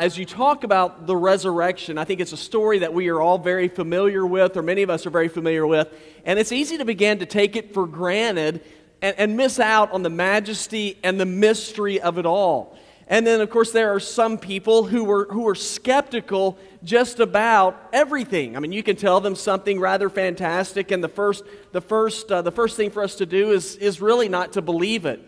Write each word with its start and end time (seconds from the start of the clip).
As 0.00 0.16
you 0.16 0.24
talk 0.24 0.64
about 0.64 1.06
the 1.06 1.14
resurrection, 1.14 1.98
I 1.98 2.04
think 2.04 2.20
it's 2.20 2.32
a 2.32 2.36
story 2.38 2.78
that 2.78 2.94
we 2.94 3.08
are 3.08 3.20
all 3.20 3.36
very 3.36 3.68
familiar 3.68 4.24
with, 4.24 4.56
or 4.56 4.62
many 4.62 4.80
of 4.80 4.88
us 4.88 5.04
are 5.04 5.10
very 5.10 5.28
familiar 5.28 5.66
with, 5.66 5.92
and 6.24 6.38
it's 6.38 6.52
easy 6.52 6.78
to 6.78 6.86
begin 6.86 7.18
to 7.18 7.26
take 7.26 7.54
it 7.54 7.74
for 7.74 7.86
granted 7.86 8.62
and, 9.02 9.14
and 9.18 9.36
miss 9.36 9.60
out 9.60 9.92
on 9.92 10.02
the 10.02 10.08
majesty 10.08 10.96
and 11.02 11.20
the 11.20 11.26
mystery 11.26 12.00
of 12.00 12.16
it 12.16 12.24
all. 12.24 12.78
And 13.08 13.26
then, 13.26 13.42
of 13.42 13.50
course, 13.50 13.72
there 13.72 13.94
are 13.94 14.00
some 14.00 14.38
people 14.38 14.84
who 14.84 15.04
were, 15.04 15.26
who 15.30 15.46
are 15.46 15.54
skeptical 15.54 16.56
just 16.82 17.20
about 17.20 17.78
everything. 17.92 18.56
I 18.56 18.60
mean, 18.60 18.72
you 18.72 18.82
can 18.82 18.96
tell 18.96 19.20
them 19.20 19.36
something 19.36 19.78
rather 19.78 20.08
fantastic, 20.08 20.92
and 20.92 21.04
the 21.04 21.08
first, 21.08 21.44
the 21.72 21.82
first, 21.82 22.32
uh, 22.32 22.40
the 22.40 22.50
first 22.50 22.78
thing 22.78 22.90
for 22.90 23.02
us 23.02 23.16
to 23.16 23.26
do 23.26 23.50
is, 23.50 23.76
is 23.76 24.00
really 24.00 24.30
not 24.30 24.54
to 24.54 24.62
believe 24.62 25.04
it. 25.04 25.20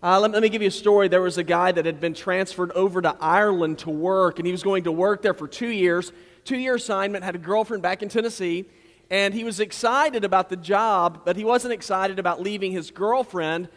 Uh, 0.00 0.20
let, 0.20 0.30
let, 0.30 0.42
me 0.42 0.48
give 0.48 0.62
you 0.62 0.68
a 0.68 0.70
story. 0.70 1.08
There 1.08 1.20
was 1.20 1.38
a 1.38 1.42
guy 1.42 1.72
that 1.72 1.84
had 1.84 1.98
been 1.98 2.14
transferred 2.14 2.70
over 2.72 3.02
to 3.02 3.16
Ireland 3.20 3.80
to 3.80 3.90
work, 3.90 4.38
and 4.38 4.46
he 4.46 4.52
was 4.52 4.62
going 4.62 4.84
to 4.84 4.92
work 4.92 5.22
there 5.22 5.34
for 5.34 5.48
two 5.48 5.68
years. 5.68 6.12
Two 6.44 6.56
year 6.56 6.76
assignment, 6.76 7.24
had 7.24 7.34
a 7.34 7.38
girlfriend 7.38 7.82
back 7.82 8.00
in 8.00 8.08
Tennessee, 8.08 8.66
and 9.10 9.34
he 9.34 9.42
was 9.42 9.58
excited 9.58 10.24
about 10.24 10.50
the 10.50 10.56
job, 10.56 11.22
but 11.24 11.34
he 11.34 11.42
wasn't 11.42 11.72
excited 11.72 12.20
about 12.20 12.40
leaving 12.40 12.70
his 12.70 12.92
girlfriend. 12.92 13.68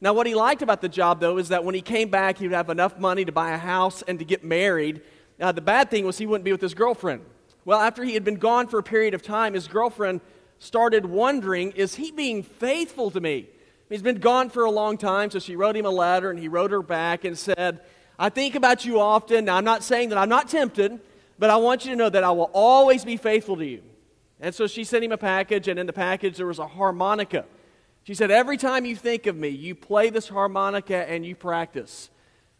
Now, 0.00 0.14
what 0.14 0.26
he 0.26 0.34
liked 0.34 0.62
about 0.62 0.80
the 0.80 0.88
job, 0.88 1.20
though, 1.20 1.38
is 1.38 1.50
that 1.50 1.64
when 1.64 1.76
he 1.76 1.80
came 1.80 2.08
back, 2.08 2.38
he 2.38 2.48
would 2.48 2.56
have 2.56 2.70
enough 2.70 2.98
money 2.98 3.24
to 3.24 3.32
buy 3.32 3.52
a 3.52 3.58
house 3.58 4.02
and 4.02 4.18
to 4.18 4.24
get 4.24 4.42
married. 4.42 5.00
Now, 5.38 5.52
the 5.52 5.60
bad 5.60 5.90
thing 5.90 6.04
was 6.04 6.18
he 6.18 6.26
wouldn't 6.26 6.44
be 6.44 6.52
with 6.52 6.60
his 6.60 6.74
girlfriend. 6.74 7.24
Well, 7.64 7.80
after 7.80 8.02
he 8.02 8.14
had 8.14 8.24
been 8.24 8.36
gone 8.36 8.66
for 8.66 8.80
a 8.80 8.82
period 8.82 9.14
of 9.14 9.22
time, 9.22 9.54
his 9.54 9.68
girlfriend 9.68 10.22
started 10.58 11.06
wondering, 11.06 11.70
is 11.72 11.94
he 11.94 12.10
being 12.10 12.42
faithful 12.42 13.12
to 13.12 13.20
me? 13.20 13.46
He's 13.88 14.02
been 14.02 14.18
gone 14.18 14.50
for 14.50 14.64
a 14.64 14.70
long 14.70 14.98
time, 14.98 15.30
so 15.30 15.38
she 15.38 15.56
wrote 15.56 15.76
him 15.76 15.86
a 15.86 15.90
letter, 15.90 16.30
and 16.30 16.38
he 16.38 16.48
wrote 16.48 16.70
her 16.70 16.82
back 16.82 17.24
and 17.24 17.38
said, 17.38 17.80
I 18.18 18.28
think 18.28 18.54
about 18.54 18.84
you 18.84 19.00
often. 19.00 19.46
Now, 19.46 19.56
I'm 19.56 19.64
not 19.64 19.82
saying 19.82 20.10
that 20.10 20.18
I'm 20.18 20.28
not 20.28 20.48
tempted, 20.48 21.00
but 21.38 21.50
I 21.50 21.56
want 21.56 21.84
you 21.84 21.92
to 21.92 21.96
know 21.96 22.10
that 22.10 22.24
I 22.24 22.30
will 22.32 22.50
always 22.52 23.04
be 23.04 23.16
faithful 23.16 23.56
to 23.56 23.64
you. 23.64 23.82
And 24.40 24.54
so 24.54 24.66
she 24.66 24.84
sent 24.84 25.04
him 25.04 25.12
a 25.12 25.18
package, 25.18 25.68
and 25.68 25.78
in 25.78 25.86
the 25.86 25.92
package 25.92 26.36
there 26.36 26.46
was 26.46 26.58
a 26.58 26.66
harmonica. 26.66 27.46
She 28.04 28.14
said, 28.14 28.30
Every 28.30 28.56
time 28.56 28.84
you 28.84 28.96
think 28.96 29.26
of 29.26 29.36
me, 29.36 29.48
you 29.48 29.74
play 29.74 30.10
this 30.10 30.28
harmonica 30.28 31.08
and 31.08 31.24
you 31.24 31.34
practice. 31.34 32.10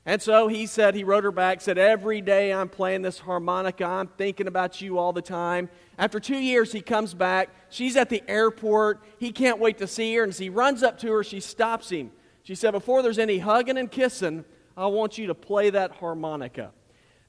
And 0.08 0.22
so 0.22 0.48
he 0.48 0.64
said, 0.64 0.94
he 0.94 1.04
wrote 1.04 1.24
her 1.24 1.30
back, 1.30 1.60
said, 1.60 1.76
Every 1.76 2.22
day 2.22 2.50
I'm 2.50 2.70
playing 2.70 3.02
this 3.02 3.18
harmonica. 3.18 3.84
I'm 3.84 4.06
thinking 4.06 4.46
about 4.46 4.80
you 4.80 4.96
all 4.96 5.12
the 5.12 5.20
time. 5.20 5.68
After 5.98 6.18
two 6.18 6.38
years, 6.38 6.72
he 6.72 6.80
comes 6.80 7.12
back. 7.12 7.50
She's 7.68 7.94
at 7.94 8.08
the 8.08 8.22
airport. 8.26 9.02
He 9.18 9.32
can't 9.32 9.58
wait 9.58 9.76
to 9.76 9.86
see 9.86 10.14
her. 10.14 10.22
And 10.22 10.30
as 10.30 10.38
he 10.38 10.48
runs 10.48 10.82
up 10.82 10.98
to 11.00 11.12
her, 11.12 11.22
she 11.22 11.40
stops 11.40 11.90
him. 11.90 12.10
She 12.42 12.54
said, 12.54 12.70
Before 12.70 13.02
there's 13.02 13.18
any 13.18 13.36
hugging 13.36 13.76
and 13.76 13.90
kissing, 13.90 14.46
I 14.78 14.86
want 14.86 15.18
you 15.18 15.26
to 15.26 15.34
play 15.34 15.68
that 15.68 15.90
harmonica. 15.90 16.72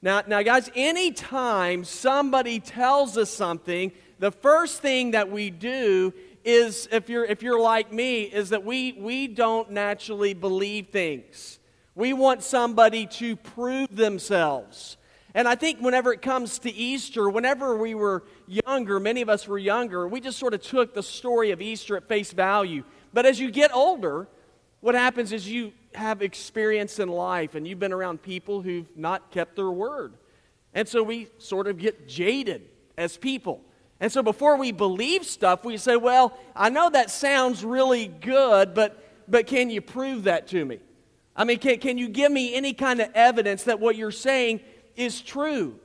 Now, 0.02 0.24
now, 0.26 0.42
guys, 0.42 0.72
anytime 0.74 1.84
somebody 1.84 2.62
tells 2.62 3.18
us 3.18 3.30
something, 3.30 3.92
the 4.20 4.32
first 4.32 4.82
thing 4.82 5.12
that 5.12 5.30
we 5.30 5.50
do 5.50 6.14
is, 6.46 6.88
if 6.94 7.10
you're, 7.10 7.26
if 7.26 7.44
you're 7.44 7.60
like 7.60 7.92
me, 7.92 8.22
is 8.22 8.52
that 8.52 8.64
we, 8.64 8.94
we 8.94 9.28
don't 9.28 9.70
naturally 9.72 10.34
believe 10.34 10.88
things. 10.94 11.59
We 12.00 12.14
want 12.14 12.44
somebody 12.44 13.08
to 13.08 13.36
prove 13.36 13.94
themselves. 13.94 14.96
And 15.34 15.50
I 15.50 15.56
think 15.56 15.82
whenever 15.82 16.14
it 16.14 16.22
comes 16.22 16.58
to 16.60 16.72
Easter, 16.72 17.30
whenever 17.30 17.76
we 17.76 17.94
were 17.94 18.24
younger, 18.48 19.02
many 19.02 19.22
of 19.22 19.28
us 19.28 19.50
were 19.50 19.58
younger, 19.58 20.08
we 20.08 20.22
just 20.22 20.40
sort 20.40 20.54
of 20.54 20.62
took 20.62 20.94
the 20.94 21.04
story 21.04 21.52
of 21.52 21.62
Easter 21.62 21.98
at 21.98 22.08
face 22.08 22.32
value. 22.32 22.86
But 23.14 23.26
as 23.26 23.38
you 23.38 23.52
get 23.52 23.76
older, 23.76 24.30
what 24.80 24.96
happens 24.96 25.34
is 25.34 25.50
you 25.50 25.74
have 25.94 26.22
experience 26.22 27.00
in 27.00 27.10
life 27.10 27.54
and 27.54 27.68
you've 27.68 27.80
been 27.80 27.92
around 27.92 28.22
people 28.22 28.62
who've 28.62 28.88
not 28.96 29.30
kept 29.32 29.58
their 29.58 29.70
word. 29.70 30.14
And 30.74 30.88
so 30.88 31.04
we 31.04 31.28
sort 31.38 31.68
of 31.68 31.78
get 31.78 32.08
jaded 32.08 32.62
as 32.98 33.18
people. 33.18 33.60
And 34.00 34.10
so 34.10 34.24
before 34.24 34.56
we 34.56 34.72
believe 34.72 35.26
stuff, 35.26 35.66
we 35.66 35.76
say, 35.76 35.98
well, 35.98 36.38
I 36.56 36.70
know 36.70 36.90
that 36.92 37.12
sounds 37.12 37.62
really 37.62 38.08
good, 38.08 38.74
but, 38.74 39.04
but 39.28 39.48
can 39.48 39.70
you 39.70 39.82
prove 39.82 40.24
that 40.24 40.48
to 40.48 40.64
me? 40.64 40.80
I 41.40 41.46
mean, 41.46 41.58
can, 41.60 41.80
can 41.80 41.98
you 41.98 42.10
give 42.10 42.34
me 42.34 42.54
any 42.54 42.74
kind 42.74 43.00
of 43.00 43.12
evidence 43.16 43.64
that 43.64 43.80
what 43.80 43.96
you're 43.96 44.12
saying 44.12 44.60
is 44.98 45.22
true? 45.22 45.80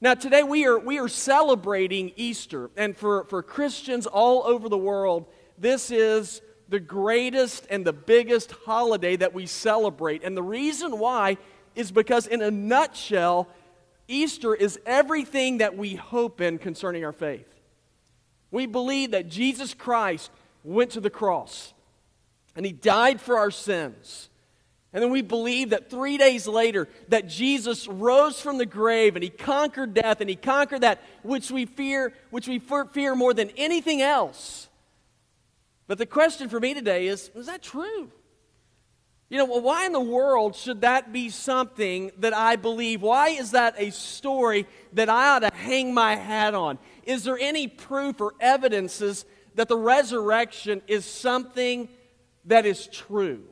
Now, 0.00 0.14
today 0.14 0.42
we 0.42 0.66
are, 0.66 0.80
we 0.80 0.98
are 0.98 1.06
celebrating 1.06 2.12
Easter, 2.16 2.70
and 2.76 2.96
for, 2.96 3.22
for 3.26 3.40
Christians 3.40 4.06
all 4.06 4.42
over 4.44 4.68
the 4.68 4.76
world, 4.76 5.26
this 5.56 5.92
is 5.92 6.42
the 6.68 6.80
greatest 6.80 7.68
and 7.70 7.86
the 7.86 7.92
biggest 7.92 8.50
holiday 8.50 9.14
that 9.14 9.32
we 9.32 9.46
celebrate. 9.46 10.24
And 10.24 10.36
the 10.36 10.42
reason 10.42 10.98
why 10.98 11.38
is 11.76 11.92
because, 11.92 12.26
in 12.26 12.42
a 12.42 12.50
nutshell, 12.50 13.48
Easter 14.08 14.56
is 14.56 14.76
everything 14.84 15.58
that 15.58 15.76
we 15.76 15.94
hope 15.94 16.40
in 16.40 16.58
concerning 16.58 17.04
our 17.04 17.12
faith. 17.12 17.46
We 18.50 18.66
believe 18.66 19.12
that 19.12 19.28
Jesus 19.28 19.72
Christ 19.72 20.32
went 20.64 20.90
to 20.92 21.00
the 21.00 21.10
cross 21.10 21.74
and 22.56 22.66
he 22.66 22.72
died 22.72 23.20
for 23.20 23.38
our 23.38 23.52
sins. 23.52 24.30
And 24.92 25.02
then 25.02 25.10
we 25.10 25.22
believe 25.22 25.70
that 25.70 25.90
three 25.90 26.16
days 26.16 26.46
later 26.46 26.88
that 27.08 27.28
Jesus 27.28 27.86
rose 27.86 28.40
from 28.40 28.56
the 28.56 28.66
grave 28.66 29.14
and 29.14 29.22
he 29.22 29.28
conquered 29.28 29.94
death 29.94 30.20
and 30.20 30.30
he 30.30 30.36
conquered 30.36 30.82
that 30.82 31.02
which 31.22 31.50
we 31.50 31.66
fear, 31.66 32.12
which 32.30 32.48
we 32.48 32.58
fear 32.58 33.14
more 33.14 33.34
than 33.34 33.50
anything 33.56 34.00
else. 34.00 34.68
But 35.86 35.98
the 35.98 36.06
question 36.06 36.48
for 36.48 36.58
me 36.58 36.72
today 36.74 37.08
is, 37.08 37.30
is 37.34 37.46
that 37.46 37.62
true? 37.62 38.10
You 39.28 39.38
know, 39.38 39.44
why 39.44 39.86
in 39.86 39.92
the 39.92 40.00
world 40.00 40.54
should 40.54 40.82
that 40.82 41.12
be 41.12 41.30
something 41.30 42.12
that 42.18 42.32
I 42.32 42.54
believe? 42.54 43.02
Why 43.02 43.30
is 43.30 43.50
that 43.50 43.74
a 43.76 43.90
story 43.90 44.66
that 44.92 45.08
I 45.08 45.30
ought 45.30 45.40
to 45.40 45.50
hang 45.52 45.92
my 45.92 46.14
hat 46.14 46.54
on? 46.54 46.78
Is 47.02 47.24
there 47.24 47.38
any 47.38 47.66
proof 47.66 48.20
or 48.20 48.34
evidences 48.40 49.24
that 49.56 49.68
the 49.68 49.76
resurrection 49.76 50.80
is 50.86 51.04
something 51.04 51.88
that 52.44 52.66
is 52.66 52.86
true? 52.86 53.42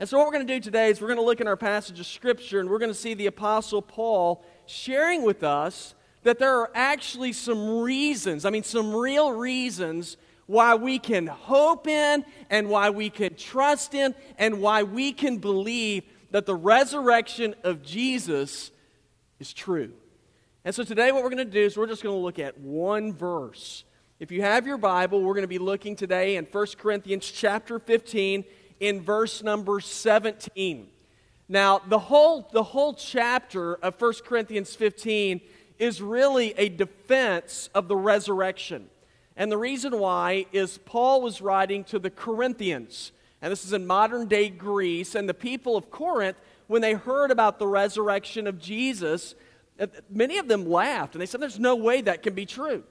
And 0.00 0.08
so, 0.08 0.16
what 0.16 0.26
we're 0.26 0.32
going 0.32 0.46
to 0.46 0.54
do 0.54 0.60
today 0.60 0.88
is 0.88 0.98
we're 0.98 1.08
going 1.08 1.18
to 1.18 1.24
look 1.24 1.42
in 1.42 1.46
our 1.46 1.58
passage 1.58 2.00
of 2.00 2.06
Scripture 2.06 2.58
and 2.58 2.70
we're 2.70 2.78
going 2.78 2.90
to 2.90 2.98
see 2.98 3.12
the 3.12 3.26
Apostle 3.26 3.82
Paul 3.82 4.42
sharing 4.64 5.22
with 5.24 5.42
us 5.42 5.94
that 6.22 6.38
there 6.38 6.56
are 6.56 6.70
actually 6.74 7.34
some 7.34 7.80
reasons, 7.80 8.46
I 8.46 8.50
mean, 8.50 8.62
some 8.62 8.94
real 8.94 9.30
reasons 9.30 10.16
why 10.46 10.74
we 10.74 10.98
can 10.98 11.26
hope 11.26 11.86
in 11.86 12.24
and 12.48 12.70
why 12.70 12.88
we 12.88 13.10
can 13.10 13.34
trust 13.34 13.92
in 13.92 14.14
and 14.38 14.62
why 14.62 14.84
we 14.84 15.12
can 15.12 15.36
believe 15.36 16.04
that 16.30 16.46
the 16.46 16.54
resurrection 16.54 17.54
of 17.62 17.82
Jesus 17.82 18.70
is 19.38 19.52
true. 19.52 19.92
And 20.64 20.74
so 20.74 20.82
today, 20.82 21.12
what 21.12 21.22
we're 21.22 21.28
going 21.28 21.44
to 21.46 21.52
do 21.52 21.60
is 21.60 21.76
we're 21.76 21.86
just 21.86 22.02
going 22.02 22.16
to 22.16 22.22
look 22.22 22.38
at 22.38 22.58
one 22.58 23.12
verse. 23.12 23.84
If 24.18 24.30
you 24.30 24.40
have 24.40 24.66
your 24.66 24.78
Bible, 24.78 25.20
we're 25.20 25.34
going 25.34 25.42
to 25.42 25.48
be 25.48 25.58
looking 25.58 25.94
today 25.94 26.36
in 26.36 26.46
1 26.46 26.66
Corinthians 26.78 27.30
chapter 27.30 27.78
15 27.78 28.44
in 28.80 29.02
verse 29.02 29.42
number 29.42 29.78
17. 29.78 30.88
Now, 31.48 31.80
the 31.80 31.98
whole, 31.98 32.48
the 32.52 32.62
whole 32.62 32.94
chapter 32.94 33.74
of 33.74 34.00
1 34.00 34.12
Corinthians 34.24 34.74
15 34.74 35.40
is 35.78 36.00
really 36.00 36.54
a 36.56 36.68
defense 36.68 37.68
of 37.74 37.88
the 37.88 37.96
resurrection. 37.96 38.88
And 39.36 39.50
the 39.50 39.58
reason 39.58 39.98
why 39.98 40.46
is 40.52 40.78
Paul 40.78 41.22
was 41.22 41.40
writing 41.40 41.84
to 41.84 41.98
the 41.98 42.10
Corinthians, 42.10 43.12
and 43.40 43.50
this 43.50 43.64
is 43.64 43.72
in 43.72 43.86
modern 43.86 44.26
day 44.28 44.48
Greece, 44.48 45.14
and 45.14 45.28
the 45.28 45.34
people 45.34 45.76
of 45.76 45.90
Corinth, 45.90 46.36
when 46.66 46.82
they 46.82 46.92
heard 46.92 47.30
about 47.30 47.58
the 47.58 47.66
resurrection 47.66 48.46
of 48.46 48.60
Jesus, 48.60 49.34
uh, 49.78 49.86
many 50.10 50.38
of 50.38 50.46
them 50.46 50.68
laughed, 50.68 51.14
and 51.14 51.22
they 51.22 51.26
said, 51.26 51.40
There's 51.40 51.58
no 51.58 51.74
way 51.74 52.02
that 52.02 52.22
can 52.22 52.34
be 52.34 52.46
true. 52.46 52.84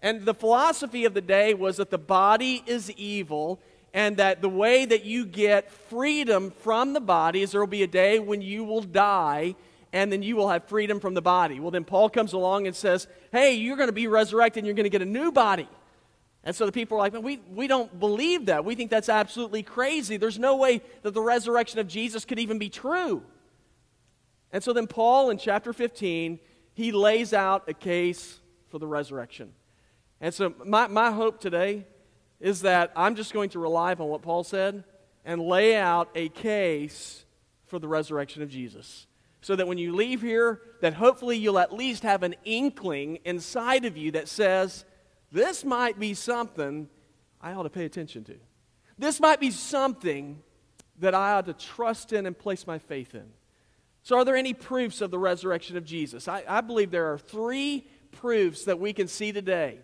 And 0.00 0.24
the 0.24 0.34
philosophy 0.34 1.04
of 1.04 1.14
the 1.14 1.20
day 1.20 1.54
was 1.54 1.76
that 1.76 1.90
the 1.90 1.98
body 1.98 2.62
is 2.66 2.90
evil 2.92 3.60
and 3.94 4.16
that 4.16 4.42
the 4.42 4.48
way 4.48 4.84
that 4.84 5.04
you 5.04 5.24
get 5.24 5.70
freedom 5.70 6.50
from 6.50 6.92
the 6.92 7.00
body 7.00 7.42
is 7.42 7.52
there 7.52 7.60
will 7.60 7.68
be 7.68 7.84
a 7.84 7.86
day 7.86 8.18
when 8.18 8.42
you 8.42 8.64
will 8.64 8.82
die 8.82 9.54
and 9.92 10.12
then 10.12 10.20
you 10.20 10.34
will 10.34 10.48
have 10.48 10.64
freedom 10.64 10.98
from 10.98 11.14
the 11.14 11.22
body. 11.22 11.60
Well, 11.60 11.70
then 11.70 11.84
Paul 11.84 12.10
comes 12.10 12.32
along 12.32 12.66
and 12.66 12.74
says, 12.74 13.06
Hey, 13.30 13.54
you're 13.54 13.76
going 13.76 13.88
to 13.88 13.92
be 13.92 14.08
resurrected 14.08 14.62
and 14.62 14.66
you're 14.66 14.74
going 14.74 14.84
to 14.84 14.90
get 14.90 15.00
a 15.00 15.06
new 15.06 15.30
body. 15.30 15.68
And 16.42 16.54
so 16.54 16.66
the 16.66 16.72
people 16.72 16.98
are 16.98 17.00
like, 17.00 17.14
we, 17.22 17.40
we 17.54 17.68
don't 17.68 17.98
believe 17.98 18.46
that. 18.46 18.64
We 18.64 18.74
think 18.74 18.90
that's 18.90 19.08
absolutely 19.08 19.62
crazy. 19.62 20.18
There's 20.18 20.38
no 20.38 20.56
way 20.56 20.82
that 21.02 21.14
the 21.14 21.22
resurrection 21.22 21.78
of 21.78 21.86
Jesus 21.86 22.24
could 22.26 22.38
even 22.38 22.58
be 22.58 22.68
true. 22.68 23.22
And 24.52 24.62
so 24.62 24.72
then 24.72 24.86
Paul 24.86 25.30
in 25.30 25.38
chapter 25.38 25.72
15, 25.72 26.38
he 26.74 26.92
lays 26.92 27.32
out 27.32 27.66
a 27.68 27.72
case 27.72 28.40
for 28.68 28.78
the 28.78 28.86
resurrection. 28.86 29.52
And 30.20 30.34
so 30.34 30.52
my, 30.66 30.86
my 30.88 31.12
hope 31.12 31.40
today 31.40 31.86
is 32.44 32.60
that 32.60 32.92
I'm 32.94 33.14
just 33.14 33.32
going 33.32 33.48
to 33.50 33.58
rely 33.58 33.92
upon 33.92 34.08
what 34.08 34.20
Paul 34.20 34.44
said 34.44 34.84
and 35.24 35.40
lay 35.40 35.76
out 35.76 36.10
a 36.14 36.28
case 36.28 37.24
for 37.64 37.78
the 37.78 37.88
resurrection 37.88 38.42
of 38.42 38.50
Jesus. 38.50 39.06
So 39.40 39.56
that 39.56 39.66
when 39.66 39.78
you 39.78 39.94
leave 39.94 40.20
here, 40.20 40.60
that 40.82 40.92
hopefully 40.92 41.38
you'll 41.38 41.58
at 41.58 41.72
least 41.72 42.02
have 42.02 42.22
an 42.22 42.34
inkling 42.44 43.16
inside 43.24 43.86
of 43.86 43.96
you 43.96 44.10
that 44.10 44.28
says, 44.28 44.84
this 45.32 45.64
might 45.64 45.98
be 45.98 46.12
something 46.12 46.90
I 47.40 47.54
ought 47.54 47.62
to 47.62 47.70
pay 47.70 47.86
attention 47.86 48.24
to. 48.24 48.36
This 48.98 49.20
might 49.20 49.40
be 49.40 49.50
something 49.50 50.42
that 50.98 51.14
I 51.14 51.32
ought 51.32 51.46
to 51.46 51.54
trust 51.54 52.12
in 52.12 52.26
and 52.26 52.38
place 52.38 52.66
my 52.66 52.78
faith 52.78 53.14
in. 53.14 53.24
So, 54.02 54.18
are 54.18 54.24
there 54.24 54.36
any 54.36 54.52
proofs 54.52 55.00
of 55.00 55.10
the 55.10 55.18
resurrection 55.18 55.78
of 55.78 55.86
Jesus? 55.86 56.28
I, 56.28 56.44
I 56.46 56.60
believe 56.60 56.90
there 56.90 57.10
are 57.10 57.18
three 57.18 57.86
proofs 58.12 58.66
that 58.66 58.78
we 58.78 58.92
can 58.92 59.08
see 59.08 59.32
today 59.32 59.78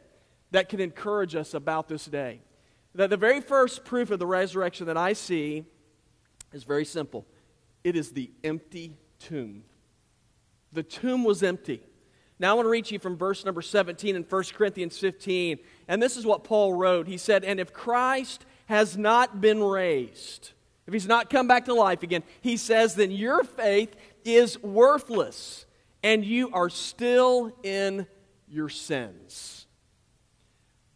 that 0.50 0.68
can 0.68 0.78
encourage 0.78 1.34
us 1.34 1.54
about 1.54 1.88
this 1.88 2.04
day. 2.04 2.42
The, 2.94 3.08
the 3.08 3.16
very 3.16 3.40
first 3.40 3.84
proof 3.84 4.10
of 4.10 4.18
the 4.18 4.26
resurrection 4.26 4.86
that 4.86 4.96
I 4.96 5.12
see 5.12 5.64
is 6.52 6.64
very 6.64 6.84
simple 6.84 7.26
it 7.82 7.96
is 7.96 8.12
the 8.12 8.30
empty 8.44 8.96
tomb. 9.18 9.64
The 10.72 10.82
tomb 10.82 11.24
was 11.24 11.42
empty. 11.42 11.80
Now 12.38 12.52
I 12.52 12.54
want 12.54 12.66
to 12.66 12.70
read 12.70 12.90
you 12.90 12.98
from 12.98 13.16
verse 13.16 13.44
number 13.44 13.62
17 13.62 14.16
in 14.16 14.22
1 14.22 14.44
Corinthians 14.54 14.98
15. 14.98 15.58
And 15.88 16.02
this 16.02 16.16
is 16.16 16.24
what 16.24 16.44
Paul 16.44 16.74
wrote. 16.74 17.06
He 17.06 17.16
said, 17.16 17.44
And 17.44 17.58
if 17.58 17.72
Christ 17.72 18.44
has 18.66 18.96
not 18.96 19.40
been 19.40 19.62
raised, 19.62 20.52
if 20.86 20.92
he's 20.92 21.06
not 21.06 21.30
come 21.30 21.46
back 21.46 21.66
to 21.66 21.74
life 21.74 22.02
again, 22.02 22.22
he 22.40 22.56
says, 22.56 22.94
then 22.94 23.10
your 23.10 23.44
faith 23.44 23.94
is 24.24 24.60
worthless 24.62 25.66
and 26.02 26.24
you 26.24 26.50
are 26.52 26.68
still 26.68 27.56
in 27.62 28.06
your 28.48 28.68
sins. 28.68 29.59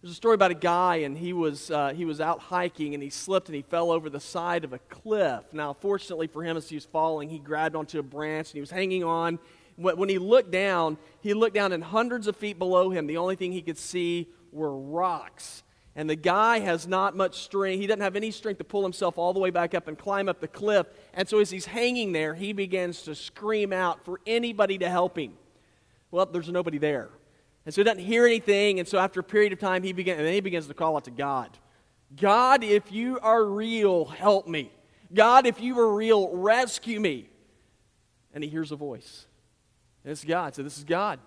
There's 0.05 0.12
a 0.12 0.17
story 0.17 0.35
about 0.35 0.51
a 0.51 0.55
guy, 0.55 0.97
and 0.97 1.17
he 1.17 1.33
was, 1.33 1.71
uh, 1.71 1.95
he 1.95 2.05
was 2.05 2.21
out 2.21 2.39
hiking, 2.39 2.93
and 2.93 3.03
he 3.03 3.09
slipped 3.09 3.49
and 3.49 3.56
he 3.56 3.62
fell 3.62 3.91
over 3.91 4.11
the 4.11 4.21
side 4.21 4.62
of 4.62 4.75
a 4.75 4.79
cliff. 4.79 5.45
Now, 5.51 5.73
fortunately 5.73 6.27
for 6.27 6.45
him, 6.45 6.59
as 6.59 6.69
he 6.69 6.75
was 6.75 6.85
falling, 6.85 7.31
he 7.31 7.39
grabbed 7.39 7.75
onto 7.75 7.99
a 7.99 8.03
branch 8.03 8.51
and 8.51 8.55
he 8.56 8.61
was 8.61 8.71
hanging 8.71 9.03
on. 9.03 9.39
When 9.77 10.11
he 10.11 10.19
looked 10.19 10.51
down, 10.51 10.99
he 11.23 11.33
looked 11.33 11.55
down, 11.55 11.73
and 11.73 11.83
hundreds 11.83 12.27
of 12.27 12.37
feet 12.37 12.59
below 12.59 12.91
him, 12.91 13.06
the 13.06 13.17
only 13.17 13.35
thing 13.35 13.53
he 13.53 13.62
could 13.62 13.79
see 13.79 14.29
were 14.53 14.77
rocks. 14.77 15.62
And 15.97 16.11
the 16.11 16.17
guy 16.17 16.59
has 16.59 16.87
not 16.87 17.17
much 17.17 17.39
strength. 17.39 17.81
He 17.81 17.87
doesn't 17.87 18.03
have 18.03 18.15
any 18.15 18.31
strength 18.31 18.59
to 18.59 18.65
pull 18.65 18.83
himself 18.83 19.17
all 19.17 19.33
the 19.33 19.41
way 19.41 19.49
back 19.49 19.75
up 19.75 19.89
and 19.89 19.99
climb 19.99 20.29
up 20.29 20.39
the 20.39 20.49
cliff. 20.49 20.87
And 21.15 21.27
so, 21.27 21.39
as 21.39 21.49
he's 21.49 21.65
hanging 21.65 22.12
there, 22.12 22.35
he 22.35 22.53
begins 22.53 23.05
to 23.05 23.15
scream 23.15 23.73
out 23.73 24.05
for 24.05 24.21
anybody 24.27 24.77
to 24.77 24.91
help 24.91 25.19
him. 25.19 25.33
Well, 26.11 26.27
there's 26.27 26.51
nobody 26.51 26.77
there. 26.77 27.09
And 27.64 27.75
so 27.75 27.81
he 27.81 27.84
doesn't 27.84 28.05
hear 28.05 28.26
anything. 28.26 28.78
And 28.78 28.87
so 28.87 28.99
after 28.99 29.20
a 29.20 29.25
period 29.25 29.52
of 29.52 29.58
time, 29.58 29.82
he 29.82 29.93
begins, 29.93 30.19
and 30.19 30.26
then 30.26 30.34
he 30.34 30.40
begins 30.40 30.66
to 30.66 30.75
call 30.75 30.96
out 30.96 31.05
to 31.05 31.11
God. 31.11 31.56
God, 32.14 32.62
if 32.62 32.93
you 32.93 33.19
are 33.20 33.44
real, 33.44 34.05
help 34.05 34.46
me. 34.46 34.70
God, 35.12 35.46
if 35.46 35.61
you 35.61 35.78
are 35.78 35.94
real, 35.94 36.28
rescue 36.31 37.00
me. 37.00 37.28
And 38.32 38.43
he 38.43 38.50
hears 38.50 38.72
a 38.72 38.76
voice. 38.76 39.26
And 40.02 40.12
it's 40.12 40.25
God. 40.25 40.55
So 40.55 40.62
this 40.62 40.76
is 40.76 40.84
God. 40.84 41.19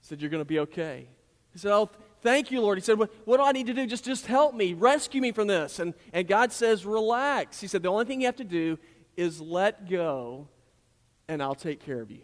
He 0.00 0.06
said, 0.06 0.20
You're 0.20 0.30
going 0.30 0.40
to 0.40 0.48
be 0.48 0.60
okay. 0.60 1.06
He 1.52 1.58
said, 1.58 1.72
Oh, 1.72 1.90
thank 2.22 2.50
you, 2.50 2.60
Lord. 2.60 2.78
He 2.78 2.82
said, 2.82 2.98
What, 2.98 3.12
what 3.26 3.36
do 3.36 3.42
I 3.42 3.52
need 3.52 3.66
to 3.66 3.74
do? 3.74 3.86
Just, 3.86 4.04
just 4.04 4.26
help 4.26 4.54
me. 4.54 4.74
Rescue 4.74 5.20
me 5.20 5.32
from 5.32 5.48
this. 5.48 5.78
And, 5.78 5.94
and 6.12 6.26
God 6.26 6.52
says, 6.52 6.86
Relax. 6.86 7.60
He 7.60 7.66
said, 7.66 7.82
The 7.82 7.90
only 7.90 8.04
thing 8.04 8.20
you 8.20 8.26
have 8.26 8.36
to 8.36 8.44
do 8.44 8.78
is 9.16 9.40
let 9.40 9.88
go, 9.88 10.48
and 11.28 11.42
I'll 11.42 11.54
take 11.54 11.84
care 11.84 12.00
of 12.00 12.10
you. 12.10 12.22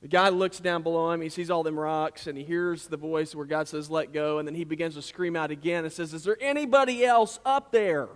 The 0.00 0.08
guy 0.08 0.28
looks 0.28 0.60
down 0.60 0.82
below 0.82 1.10
him. 1.10 1.20
He 1.20 1.28
sees 1.28 1.50
all 1.50 1.64
them 1.64 1.78
rocks, 1.78 2.28
and 2.28 2.38
he 2.38 2.44
hears 2.44 2.86
the 2.86 2.96
voice 2.96 3.34
where 3.34 3.46
God 3.46 3.66
says, 3.66 3.90
Let 3.90 4.12
go. 4.12 4.38
And 4.38 4.46
then 4.46 4.54
he 4.54 4.64
begins 4.64 4.94
to 4.94 5.02
scream 5.02 5.34
out 5.34 5.50
again 5.50 5.84
and 5.84 5.92
says, 5.92 6.14
Is 6.14 6.22
there 6.22 6.38
anybody 6.40 7.04
else 7.04 7.40
up 7.44 7.72
there? 7.72 8.08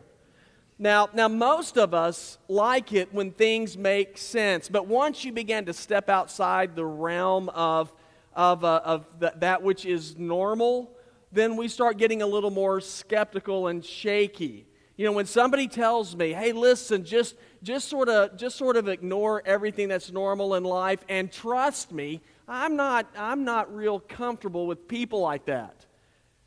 Now, 0.79 1.09
now, 1.13 1.29
most 1.29 1.77
of 1.77 1.93
us 1.95 2.39
like 2.49 2.93
it 2.93 3.13
when 3.13 3.31
things 3.31 3.77
make 3.77 4.17
sense, 4.17 4.69
but 4.69 4.87
once 4.87 5.25
you 5.25 5.33
begin 5.33 5.67
to 5.67 5.73
step 5.73 6.09
outside 6.09 6.75
the 6.75 6.85
realm 6.85 7.49
of, 7.51 7.93
of, 8.35 8.65
uh, 8.65 8.81
of 8.85 9.07
the, 9.21 9.33
that 9.37 9.63
which 9.63 9.85
is 9.85 10.17
normal, 10.17 10.91
then 11.31 11.57
we 11.57 11.69
start 11.69 11.99
getting 11.99 12.23
a 12.23 12.27
little 12.27 12.51
more 12.51 12.81
skeptical 12.81 13.69
and 13.69 13.85
shaky. 13.85 14.67
You 14.97 15.07
know, 15.07 15.13
when 15.13 15.27
somebody 15.27 15.69
tells 15.69 16.15
me, 16.15 16.33
hey, 16.33 16.53
listen, 16.53 17.05
just, 17.05 17.35
just, 17.63 17.89
sort 17.89 18.09
of, 18.09 18.37
just 18.37 18.57
sort 18.57 18.77
of 18.77 18.89
ignore 18.89 19.43
everything 19.47 19.89
that's 19.89 20.13
normal 20.13 20.55
in 20.55 20.65
life 20.65 21.01
and 21.09 21.33
trust 21.33 21.93
me, 21.93 22.21
I'm 22.47 22.77
not, 22.77 23.07
I'm 23.17 23.45
not 23.45 23.75
real 23.75 24.01
comfortable 24.01 24.67
with 24.67 24.87
people 24.89 25.21
like 25.21 25.47
that. 25.47 25.87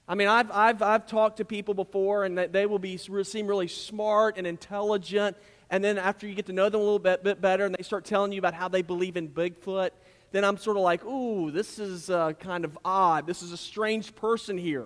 I 0.08 0.14
mean, 0.14 0.28
I've, 0.28 0.52
I've, 0.52 0.82
I've 0.84 1.08
talked 1.08 1.38
to 1.38 1.46
people 1.46 1.74
before, 1.74 2.26
and 2.26 2.38
they 2.38 2.68
will 2.68 2.78
be, 2.78 2.98
seem 2.98 3.48
really 3.48 3.68
smart 3.68 4.38
and 4.38 4.46
intelligent. 4.46 5.36
And 5.72 5.84
then 5.84 5.98
after 5.98 6.28
you 6.28 6.36
get 6.36 6.46
to 6.46 6.54
know 6.54 6.70
them 6.70 6.80
a 6.80 6.84
little 6.84 7.00
bit, 7.00 7.24
bit 7.24 7.42
better 7.42 7.66
and 7.66 7.74
they 7.74 7.82
start 7.82 8.06
telling 8.06 8.32
you 8.32 8.38
about 8.38 8.54
how 8.54 8.68
they 8.68 8.84
believe 8.84 9.18
in 9.18 9.28
Bigfoot, 9.28 9.90
then 10.32 10.44
I'm 10.44 10.58
sort 10.58 10.78
of 10.78 10.84
like, 10.84 11.04
ooh, 11.06 11.50
this 11.50 11.80
is 11.80 12.12
uh, 12.12 12.34
kind 12.34 12.66
of 12.66 12.78
odd. 12.86 13.26
This 13.26 13.42
is 13.42 13.52
a 13.52 13.58
strange 13.58 14.14
person 14.16 14.58
here. 14.58 14.86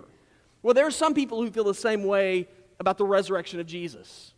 Well, 0.62 0.72
there 0.72 0.86
are 0.86 0.90
some 0.90 1.12
people 1.12 1.42
who 1.42 1.50
feel 1.50 1.64
the 1.64 1.74
same 1.74 2.04
way 2.04 2.48
about 2.80 2.98
the 2.98 3.04
resurrection 3.04 3.60
of 3.60 3.66
Jesus. 3.66 4.32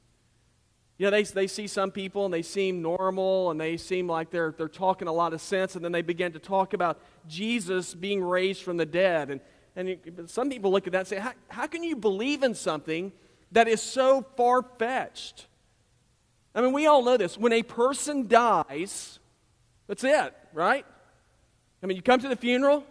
You 0.98 1.06
know, 1.06 1.10
they, 1.12 1.22
they 1.22 1.46
see 1.46 1.66
some 1.66 1.90
people 1.90 2.26
and 2.26 2.34
they 2.34 2.42
seem 2.42 2.82
normal 2.82 3.50
and 3.50 3.60
they 3.60 3.76
seem 3.76 4.08
like 4.08 4.30
they're, 4.30 4.54
they're 4.56 4.68
talking 4.68 5.08
a 5.08 5.12
lot 5.12 5.32
of 5.32 5.40
sense, 5.40 5.74
and 5.74 5.84
then 5.84 5.92
they 5.92 6.02
begin 6.02 6.32
to 6.32 6.38
talk 6.38 6.74
about 6.74 7.00
Jesus 7.26 7.94
being 7.94 8.22
raised 8.22 8.62
from 8.62 8.76
the 8.76 8.84
dead. 8.84 9.30
And, 9.30 9.40
and 9.74 10.28
some 10.28 10.50
people 10.50 10.70
look 10.70 10.86
at 10.86 10.92
that 10.92 10.98
and 10.98 11.08
say, 11.08 11.18
how, 11.18 11.32
how 11.48 11.66
can 11.66 11.82
you 11.82 11.96
believe 11.96 12.42
in 12.42 12.54
something 12.54 13.12
that 13.52 13.68
is 13.68 13.80
so 13.80 14.26
far 14.36 14.62
fetched? 14.78 15.46
I 16.54 16.60
mean, 16.60 16.72
we 16.72 16.86
all 16.86 17.02
know 17.02 17.16
this. 17.16 17.38
When 17.38 17.52
a 17.52 17.62
person 17.62 18.28
dies, 18.28 19.18
that's 19.86 20.04
it, 20.04 20.34
right? 20.52 20.84
I 21.82 21.86
mean, 21.86 21.96
you 21.96 22.02
come 22.02 22.20
to 22.20 22.28
the 22.28 22.36
funeral, 22.36 22.84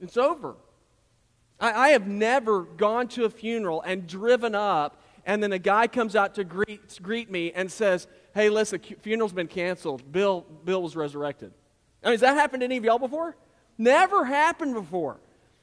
it's 0.00 0.16
over. 0.16 0.56
I, 1.60 1.72
I 1.72 1.88
have 1.90 2.06
never 2.06 2.62
gone 2.62 3.08
to 3.08 3.24
a 3.24 3.30
funeral 3.30 3.82
and 3.82 4.06
driven 4.06 4.54
up, 4.54 5.02
and 5.24 5.42
then 5.42 5.52
a 5.52 5.58
guy 5.58 5.86
comes 5.86 6.16
out 6.16 6.34
to 6.36 6.44
greet, 6.44 6.98
greet 7.02 7.30
me 7.30 7.52
and 7.52 7.70
says, 7.70 8.06
Hey, 8.34 8.50
listen, 8.50 8.80
funeral's 8.80 9.32
been 9.32 9.48
canceled. 9.48 10.12
Bill, 10.12 10.42
Bill 10.64 10.82
was 10.82 10.94
resurrected. 10.94 11.52
I 12.02 12.08
mean, 12.08 12.12
has 12.12 12.20
that 12.20 12.34
happened 12.34 12.60
to 12.60 12.64
any 12.64 12.76
of 12.76 12.84
y'all 12.84 12.98
before? 12.98 13.36
Never 13.76 14.24
happened 14.24 14.74
before. 14.74 15.18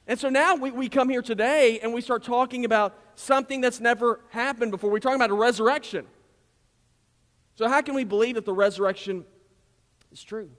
And 0.06 0.18
so 0.18 0.28
now 0.28 0.54
we, 0.54 0.70
we 0.70 0.88
come 0.88 1.08
here 1.08 1.22
today 1.22 1.80
and 1.80 1.92
we 1.92 2.00
start 2.00 2.22
talking 2.22 2.64
about 2.64 2.96
something 3.14 3.60
that's 3.60 3.80
never 3.80 4.20
happened 4.28 4.70
before. 4.70 4.90
We're 4.90 5.00
talking 5.00 5.16
about 5.16 5.30
a 5.30 5.34
resurrection. 5.34 6.06
So, 7.56 7.68
how 7.68 7.80
can 7.80 7.94
we 7.94 8.04
believe 8.04 8.34
that 8.34 8.44
the 8.44 8.52
resurrection 8.52 9.24
is 10.12 10.22
true? 10.22 10.50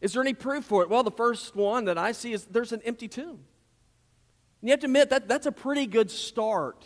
Is 0.00 0.12
there 0.12 0.22
any 0.22 0.34
proof 0.34 0.64
for 0.64 0.82
it? 0.82 0.90
Well, 0.90 1.02
the 1.02 1.10
first 1.10 1.56
one 1.56 1.86
that 1.86 1.98
I 1.98 2.12
see 2.12 2.32
is 2.32 2.44
there's 2.44 2.72
an 2.72 2.82
empty 2.84 3.08
tomb. 3.08 3.40
And 4.60 4.68
you 4.68 4.72
have 4.72 4.80
to 4.80 4.86
admit 4.86 5.10
that 5.10 5.28
that's 5.28 5.46
a 5.46 5.52
pretty 5.52 5.86
good 5.86 6.10
start. 6.10 6.84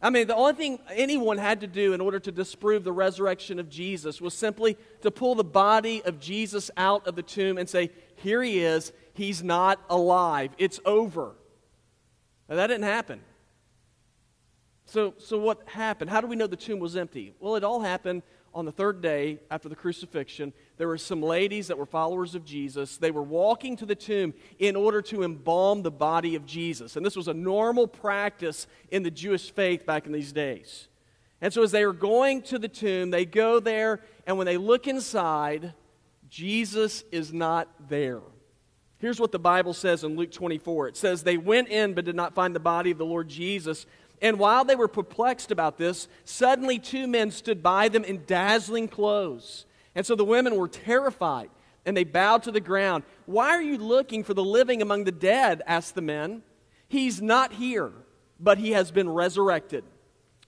I 0.00 0.10
mean, 0.10 0.26
the 0.26 0.36
only 0.36 0.52
thing 0.52 0.78
anyone 0.90 1.38
had 1.38 1.60
to 1.60 1.66
do 1.66 1.94
in 1.94 2.00
order 2.00 2.20
to 2.20 2.30
disprove 2.30 2.84
the 2.84 2.92
resurrection 2.92 3.58
of 3.58 3.70
Jesus 3.70 4.20
was 4.20 4.34
simply 4.34 4.76
to 5.00 5.10
pull 5.10 5.34
the 5.34 5.44
body 5.44 6.02
of 6.04 6.20
Jesus 6.20 6.70
out 6.76 7.06
of 7.06 7.16
the 7.16 7.22
tomb 7.22 7.56
and 7.56 7.68
say, 7.68 7.90
Here 8.16 8.42
he 8.42 8.60
is, 8.60 8.92
he's 9.14 9.42
not 9.42 9.80
alive, 9.88 10.50
it's 10.58 10.78
over. 10.84 11.34
Now, 12.48 12.56
that 12.56 12.66
didn't 12.66 12.84
happen. 12.84 13.20
So, 14.84 15.14
so 15.18 15.38
what 15.38 15.66
happened? 15.68 16.10
How 16.10 16.20
do 16.20 16.26
we 16.26 16.36
know 16.36 16.46
the 16.46 16.56
tomb 16.56 16.78
was 16.78 16.94
empty? 16.94 17.32
Well, 17.40 17.56
it 17.56 17.64
all 17.64 17.80
happened 17.80 18.22
on 18.54 18.64
the 18.64 18.72
third 18.72 19.02
day 19.02 19.40
after 19.50 19.68
the 19.68 19.74
crucifixion, 19.74 20.52
there 20.76 20.86
were 20.86 20.98
some 20.98 21.20
ladies 21.20 21.66
that 21.66 21.78
were 21.78 21.86
followers 21.86 22.34
of 22.34 22.44
Jesus. 22.44 22.96
They 22.96 23.10
were 23.10 23.22
walking 23.22 23.76
to 23.78 23.86
the 23.86 23.94
tomb 23.94 24.32
in 24.58 24.76
order 24.76 25.02
to 25.02 25.24
embalm 25.24 25.82
the 25.82 25.90
body 25.90 26.36
of 26.36 26.46
Jesus. 26.46 26.96
And 26.96 27.04
this 27.04 27.16
was 27.16 27.28
a 27.28 27.34
normal 27.34 27.88
practice 27.88 28.66
in 28.90 29.02
the 29.02 29.10
Jewish 29.10 29.50
faith 29.50 29.84
back 29.84 30.06
in 30.06 30.12
these 30.12 30.32
days. 30.32 30.88
And 31.40 31.52
so, 31.52 31.62
as 31.62 31.72
they 31.72 31.84
were 31.84 31.92
going 31.92 32.42
to 32.42 32.58
the 32.58 32.68
tomb, 32.68 33.10
they 33.10 33.26
go 33.26 33.60
there, 33.60 34.00
and 34.26 34.38
when 34.38 34.46
they 34.46 34.56
look 34.56 34.86
inside, 34.86 35.74
Jesus 36.30 37.04
is 37.12 37.32
not 37.32 37.68
there. 37.88 38.22
Here's 38.98 39.20
what 39.20 39.32
the 39.32 39.38
Bible 39.38 39.74
says 39.74 40.02
in 40.02 40.16
Luke 40.16 40.30
24 40.30 40.88
it 40.88 40.96
says, 40.96 41.22
They 41.22 41.36
went 41.36 41.68
in 41.68 41.92
but 41.92 42.06
did 42.06 42.16
not 42.16 42.34
find 42.34 42.54
the 42.54 42.60
body 42.60 42.90
of 42.90 42.98
the 42.98 43.04
Lord 43.04 43.28
Jesus. 43.28 43.84
And 44.24 44.38
while 44.38 44.64
they 44.64 44.74
were 44.74 44.88
perplexed 44.88 45.50
about 45.50 45.76
this, 45.76 46.08
suddenly 46.24 46.78
two 46.78 47.06
men 47.06 47.30
stood 47.30 47.62
by 47.62 47.90
them 47.90 48.04
in 48.04 48.24
dazzling 48.24 48.88
clothes. 48.88 49.66
And 49.94 50.06
so 50.06 50.16
the 50.16 50.24
women 50.24 50.56
were 50.56 50.66
terrified 50.66 51.50
and 51.84 51.94
they 51.94 52.04
bowed 52.04 52.44
to 52.44 52.50
the 52.50 52.58
ground. 52.58 53.04
Why 53.26 53.50
are 53.50 53.60
you 53.60 53.76
looking 53.76 54.24
for 54.24 54.32
the 54.32 54.42
living 54.42 54.80
among 54.80 55.04
the 55.04 55.12
dead? 55.12 55.60
asked 55.66 55.94
the 55.94 56.00
men. 56.00 56.42
He's 56.88 57.20
not 57.20 57.52
here, 57.52 57.92
but 58.40 58.56
he 58.56 58.70
has 58.70 58.90
been 58.90 59.10
resurrected. 59.10 59.84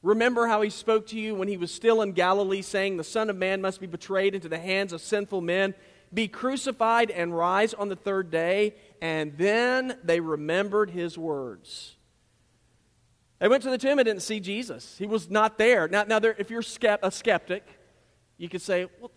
Remember 0.03 0.47
how 0.47 0.63
he 0.63 0.71
spoke 0.71 1.07
to 1.09 1.21
you 1.21 1.35
when 1.35 1.49
he 1.49 1.59
was 1.59 1.71
still 1.71 2.01
in 2.01 2.13
Galilee, 2.13 2.63
saying, 2.63 2.97
The 2.97 3.05
Son 3.05 3.29
of 3.29 3.37
Man 3.37 3.61
must 3.61 3.79
be 3.79 3.87
betrayed 3.87 4.35
into 4.35 4.49
the 4.49 4.59
hands 4.59 4.95
of 4.95 5.03
sinful 5.03 5.43
men, 5.43 5.75
be 6.15 6.29
crucified, 6.29 7.11
and 7.11 7.37
rise 7.37 7.75
on 7.75 7.91
the 7.91 7.97
third 7.97 8.31
day. 8.31 8.75
And 9.03 9.37
then 9.37 9.99
they 10.03 10.21
remembered 10.21 10.89
his 10.89 11.19
words. 11.19 11.96
They 13.39 13.49
went 13.49 13.63
to 13.65 13.71
the 13.71 13.79
tomb 13.79 13.99
and 13.99 14.07
didn't 14.07 14.23
see 14.23 14.41
Jesus. 14.41 14.97
He 14.99 15.07
was 15.07 15.31
not 15.31 15.59
there. 15.59 15.89
Now, 15.89 16.05
now 16.05 16.21
if 16.23 16.51
you're 16.51 16.61
a 17.03 17.11
skeptic, 17.11 17.65
you 18.39 18.49
could 18.49 18.63
say, 18.63 18.87
well, 19.01 19.11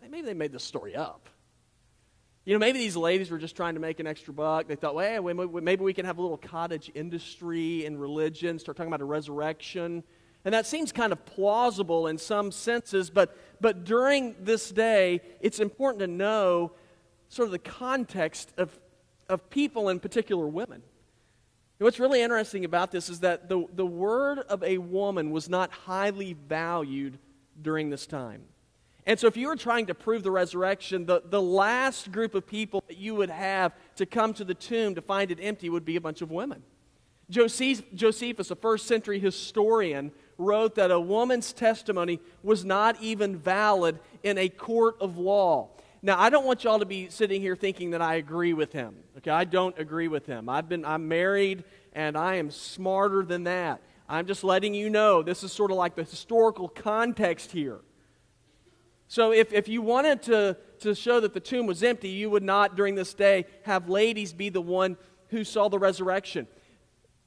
maybe 0.00 0.22
they 0.22 0.34
made 0.34 0.52
this 0.52 0.64
story 0.64 0.94
up. 0.94 1.28
You 2.44 2.52
know, 2.52 2.60
maybe 2.60 2.78
these 2.78 2.96
ladies 2.96 3.28
were 3.28 3.38
just 3.38 3.56
trying 3.56 3.74
to 3.74 3.80
make 3.80 3.98
an 3.98 4.06
extra 4.06 4.32
buck. 4.32 4.68
They 4.68 4.76
thought, 4.76 4.94
well, 4.94 5.26
hey, 5.26 5.60
maybe 5.60 5.82
we 5.82 5.92
can 5.92 6.06
have 6.06 6.18
a 6.18 6.22
little 6.22 6.36
cottage 6.36 6.92
industry 6.94 7.84
in 7.84 7.98
religion, 7.98 8.60
start 8.60 8.76
talking 8.76 8.88
about 8.88 9.00
a 9.00 9.04
resurrection. 9.04 10.04
And 10.44 10.54
that 10.54 10.64
seems 10.64 10.92
kind 10.92 11.10
of 11.10 11.26
plausible 11.26 12.06
in 12.06 12.18
some 12.18 12.52
senses, 12.52 13.10
but, 13.10 13.36
but 13.60 13.84
during 13.84 14.36
this 14.38 14.70
day, 14.70 15.22
it's 15.40 15.58
important 15.58 15.98
to 16.02 16.06
know 16.06 16.70
sort 17.28 17.46
of 17.46 17.52
the 17.52 17.58
context 17.58 18.52
of, 18.56 18.78
of 19.28 19.50
people, 19.50 19.88
in 19.88 19.98
particular 19.98 20.46
women. 20.46 20.82
What's 21.78 22.00
really 22.00 22.22
interesting 22.22 22.64
about 22.64 22.90
this 22.90 23.10
is 23.10 23.20
that 23.20 23.48
the, 23.48 23.66
the 23.74 23.84
word 23.84 24.38
of 24.38 24.62
a 24.62 24.78
woman 24.78 25.30
was 25.30 25.48
not 25.48 25.70
highly 25.70 26.32
valued 26.32 27.18
during 27.60 27.90
this 27.90 28.06
time. 28.06 28.42
And 29.04 29.20
so, 29.20 29.28
if 29.28 29.36
you 29.36 29.48
were 29.48 29.56
trying 29.56 29.86
to 29.86 29.94
prove 29.94 30.22
the 30.22 30.30
resurrection, 30.30 31.06
the, 31.06 31.22
the 31.24 31.40
last 31.40 32.10
group 32.10 32.34
of 32.34 32.46
people 32.46 32.82
that 32.88 32.96
you 32.96 33.14
would 33.14 33.30
have 33.30 33.72
to 33.96 34.06
come 34.06 34.34
to 34.34 34.44
the 34.44 34.54
tomb 34.54 34.96
to 34.96 35.02
find 35.02 35.30
it 35.30 35.38
empty 35.40 35.68
would 35.68 35.84
be 35.84 35.96
a 35.96 36.00
bunch 36.00 36.22
of 36.22 36.30
women. 36.30 36.62
Josephus, 37.28 38.50
a 38.50 38.56
first 38.56 38.86
century 38.86 39.18
historian, 39.18 40.12
wrote 40.38 40.76
that 40.76 40.90
a 40.90 40.98
woman's 40.98 41.52
testimony 41.52 42.20
was 42.42 42.64
not 42.64 43.00
even 43.00 43.36
valid 43.36 43.98
in 44.22 44.38
a 44.38 44.48
court 44.48 44.96
of 45.00 45.18
law. 45.18 45.70
Now, 46.02 46.18
I 46.18 46.30
don't 46.30 46.44
want 46.44 46.64
y'all 46.64 46.78
to 46.78 46.86
be 46.86 47.08
sitting 47.08 47.40
here 47.40 47.56
thinking 47.56 47.90
that 47.90 48.02
I 48.02 48.14
agree 48.16 48.52
with 48.54 48.72
him. 48.72 48.96
Okay, 49.26 49.34
I 49.34 49.42
don't 49.42 49.76
agree 49.76 50.06
with 50.06 50.26
him. 50.26 50.48
I've 50.48 50.68
been 50.68 50.84
I'm 50.84 51.08
married 51.08 51.64
and 51.92 52.16
I 52.16 52.36
am 52.36 52.48
smarter 52.48 53.24
than 53.24 53.42
that. 53.44 53.82
I'm 54.08 54.26
just 54.26 54.44
letting 54.44 54.72
you 54.72 54.88
know 54.88 55.24
this 55.24 55.42
is 55.42 55.50
sort 55.50 55.72
of 55.72 55.76
like 55.76 55.96
the 55.96 56.04
historical 56.04 56.68
context 56.68 57.50
here. 57.50 57.80
So 59.08 59.32
if, 59.32 59.52
if 59.52 59.66
you 59.66 59.82
wanted 59.82 60.22
to, 60.24 60.56
to 60.80 60.94
show 60.94 61.18
that 61.18 61.34
the 61.34 61.40
tomb 61.40 61.66
was 61.66 61.82
empty, 61.82 62.10
you 62.10 62.30
would 62.30 62.44
not 62.44 62.76
during 62.76 62.94
this 62.94 63.14
day 63.14 63.46
have 63.64 63.88
ladies 63.88 64.32
be 64.32 64.48
the 64.48 64.60
one 64.60 64.96
who 65.30 65.42
saw 65.42 65.68
the 65.68 65.78
resurrection. 65.78 66.46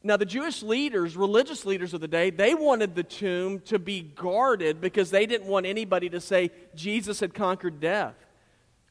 Now, 0.01 0.15
the 0.15 0.25
Jewish 0.25 0.63
leaders, 0.63 1.18
religious 1.18 1.65
leaders 1.65 1.94
of 1.94 2.00
the 2.00 2.08
day, 2.08 2.29
they 2.29 2.56
wanted 2.56 2.96
the 2.96 3.03
tomb 3.03 3.60
to 3.65 3.77
be 3.77 4.01
guarded 4.01 4.79
because 4.79 5.12
they 5.12 5.25
didn't 5.25 5.48
want 5.48 5.65
anybody 5.65 6.10
to 6.12 6.22
say 6.22 6.51
Jesus 6.75 7.20
had 7.20 7.34
conquered 7.34 7.82
death. 7.82 8.15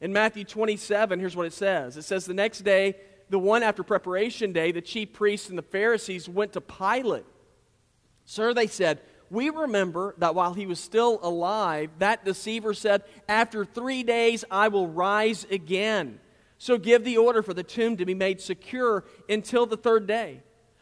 In 0.01 0.13
Matthew 0.13 0.43
27, 0.43 1.19
here's 1.19 1.35
what 1.35 1.45
it 1.45 1.53
says 1.53 1.97
it 1.97 2.03
says, 2.03 2.25
The 2.25 2.33
next 2.33 2.61
day, 2.61 2.95
the 3.29 3.39
one 3.39 3.63
after 3.63 3.83
preparation 3.83 4.53
day, 4.53 4.71
the 4.71 4.81
chief 4.81 5.13
priests 5.13 5.49
and 5.49 5.57
the 5.57 5.63
Pharisees 5.63 6.27
went 6.27 6.53
to 6.53 6.61
Pilate. 6.61 7.25
Sir, 8.25 8.53
they 8.53 8.67
said, 8.67 9.01
we 9.31 9.49
remember 9.49 10.15
that 10.17 10.33
while 10.33 10.53
he 10.53 10.65
was 10.65 10.79
still 10.79 11.19
alive, 11.21 11.91
that 11.99 12.25
deceiver 12.25 12.73
said, 12.73 13.03
After 13.27 13.63
three 13.63 14.03
days 14.03 14.43
I 14.49 14.69
will 14.69 14.87
rise 14.87 15.45
again. 15.51 16.19
So 16.57 16.77
give 16.77 17.03
the 17.03 17.17
order 17.17 17.41
for 17.41 17.53
the 17.53 17.63
tomb 17.63 17.97
to 17.97 18.05
be 18.05 18.15
made 18.15 18.41
secure 18.41 19.05
until 19.29 19.65
the 19.65 19.77
third 19.77 20.07
day. 20.07 20.41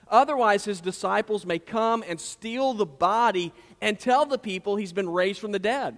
Otherwise, 0.09 0.63
his 0.63 0.79
disciples 0.79 1.45
may 1.45 1.59
come 1.59 2.03
and 2.07 2.19
steal 2.19 2.74
the 2.74 2.86
body 2.86 3.53
and 3.81 4.00
tell 4.00 4.25
the 4.25 4.38
people 4.38 4.77
he's 4.77 4.93
been 4.93 5.09
raised 5.09 5.39
from 5.39 5.51
the 5.51 5.59
dead. 5.59 5.97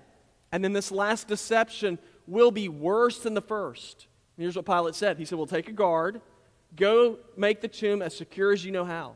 And 0.51 0.63
then 0.63 0.73
this 0.73 0.91
last 0.91 1.27
deception 1.27 1.99
will 2.29 2.51
be 2.51 2.69
worse 2.69 3.19
than 3.19 3.33
the 3.33 3.41
first. 3.41 4.07
And 4.38 4.43
here's 4.43 4.55
what 4.55 4.65
Pilate 4.65 4.95
said 4.95 5.17
He 5.17 5.25
said, 5.25 5.38
Well, 5.38 5.48
take 5.48 5.69
a 5.69 5.74
guard, 5.74 6.21
go 6.75 7.17
make 7.36 7.62
the 7.62 7.67
tomb 7.67 8.01
as 8.01 8.15
secure 8.15 8.51
as 8.53 8.63
you 8.63 8.71
know 8.71 8.86
how. 8.86 9.15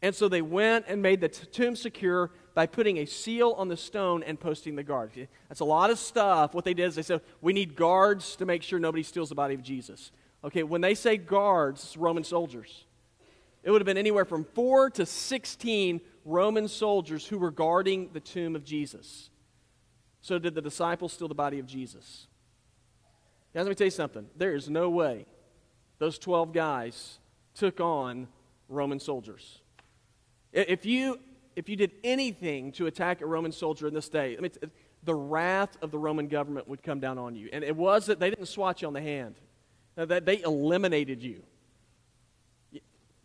And 0.00 0.14
so 0.14 0.28
they 0.28 0.42
went 0.42 0.86
and 0.88 1.00
made 1.00 1.20
the 1.20 1.28
t- 1.28 1.46
tomb 1.46 1.76
secure 1.76 2.30
by 2.54 2.66
putting 2.66 2.98
a 2.98 3.04
seal 3.06 3.52
on 3.56 3.68
the 3.68 3.76
stone 3.76 4.22
and 4.24 4.38
posting 4.38 4.74
the 4.74 4.82
guard. 4.82 5.12
That's 5.48 5.60
a 5.60 5.64
lot 5.64 5.90
of 5.90 5.98
stuff. 5.98 6.54
What 6.54 6.64
they 6.64 6.74
did 6.74 6.86
is 6.86 6.94
they 6.94 7.02
said, 7.02 7.20
We 7.40 7.52
need 7.52 7.76
guards 7.76 8.36
to 8.36 8.46
make 8.46 8.62
sure 8.62 8.78
nobody 8.78 9.02
steals 9.02 9.28
the 9.28 9.34
body 9.34 9.54
of 9.54 9.62
Jesus. 9.62 10.10
Okay, 10.44 10.62
when 10.62 10.80
they 10.80 10.94
say 10.94 11.16
guards, 11.16 11.96
Roman 11.96 12.24
soldiers. 12.24 12.84
It 13.62 13.70
would 13.70 13.80
have 13.80 13.86
been 13.86 13.98
anywhere 13.98 14.24
from 14.24 14.44
4 14.44 14.90
to 14.90 15.06
16 15.06 16.00
Roman 16.24 16.66
soldiers 16.66 17.26
who 17.26 17.38
were 17.38 17.52
guarding 17.52 18.10
the 18.12 18.18
tomb 18.18 18.56
of 18.56 18.64
Jesus. 18.64 19.30
So, 20.20 20.38
did 20.38 20.54
the 20.54 20.62
disciples 20.62 21.12
steal 21.12 21.28
the 21.28 21.34
body 21.34 21.60
of 21.60 21.66
Jesus? 21.66 22.26
Guys, 23.54 23.64
let 23.64 23.68
me 23.68 23.74
tell 23.74 23.86
you 23.86 23.90
something. 23.90 24.26
There 24.36 24.54
is 24.54 24.70
no 24.70 24.88
way 24.88 25.26
those 25.98 26.18
12 26.18 26.52
guys 26.52 27.18
took 27.54 27.80
on 27.80 28.26
Roman 28.68 28.98
soldiers. 28.98 29.60
If 30.52 30.86
you, 30.86 31.20
if 31.54 31.68
you 31.68 31.76
did 31.76 31.92
anything 32.02 32.72
to 32.72 32.86
attack 32.86 33.20
a 33.20 33.26
Roman 33.26 33.52
soldier 33.52 33.86
in 33.86 33.94
this 33.94 34.08
day, 34.08 34.36
I 34.36 34.40
mean, 34.40 34.52
the 35.02 35.14
wrath 35.14 35.76
of 35.82 35.90
the 35.90 35.98
Roman 35.98 36.28
government 36.28 36.66
would 36.66 36.82
come 36.82 36.98
down 36.98 37.18
on 37.18 37.36
you. 37.36 37.50
And 37.52 37.62
it 37.62 37.76
was 37.76 38.06
that 38.06 38.20
they 38.20 38.30
didn't 38.30 38.46
swat 38.46 38.82
you 38.82 38.88
on 38.88 38.94
the 38.94 39.02
hand, 39.02 39.34
that 39.96 40.24
they 40.24 40.40
eliminated 40.42 41.22
you. 41.22 41.42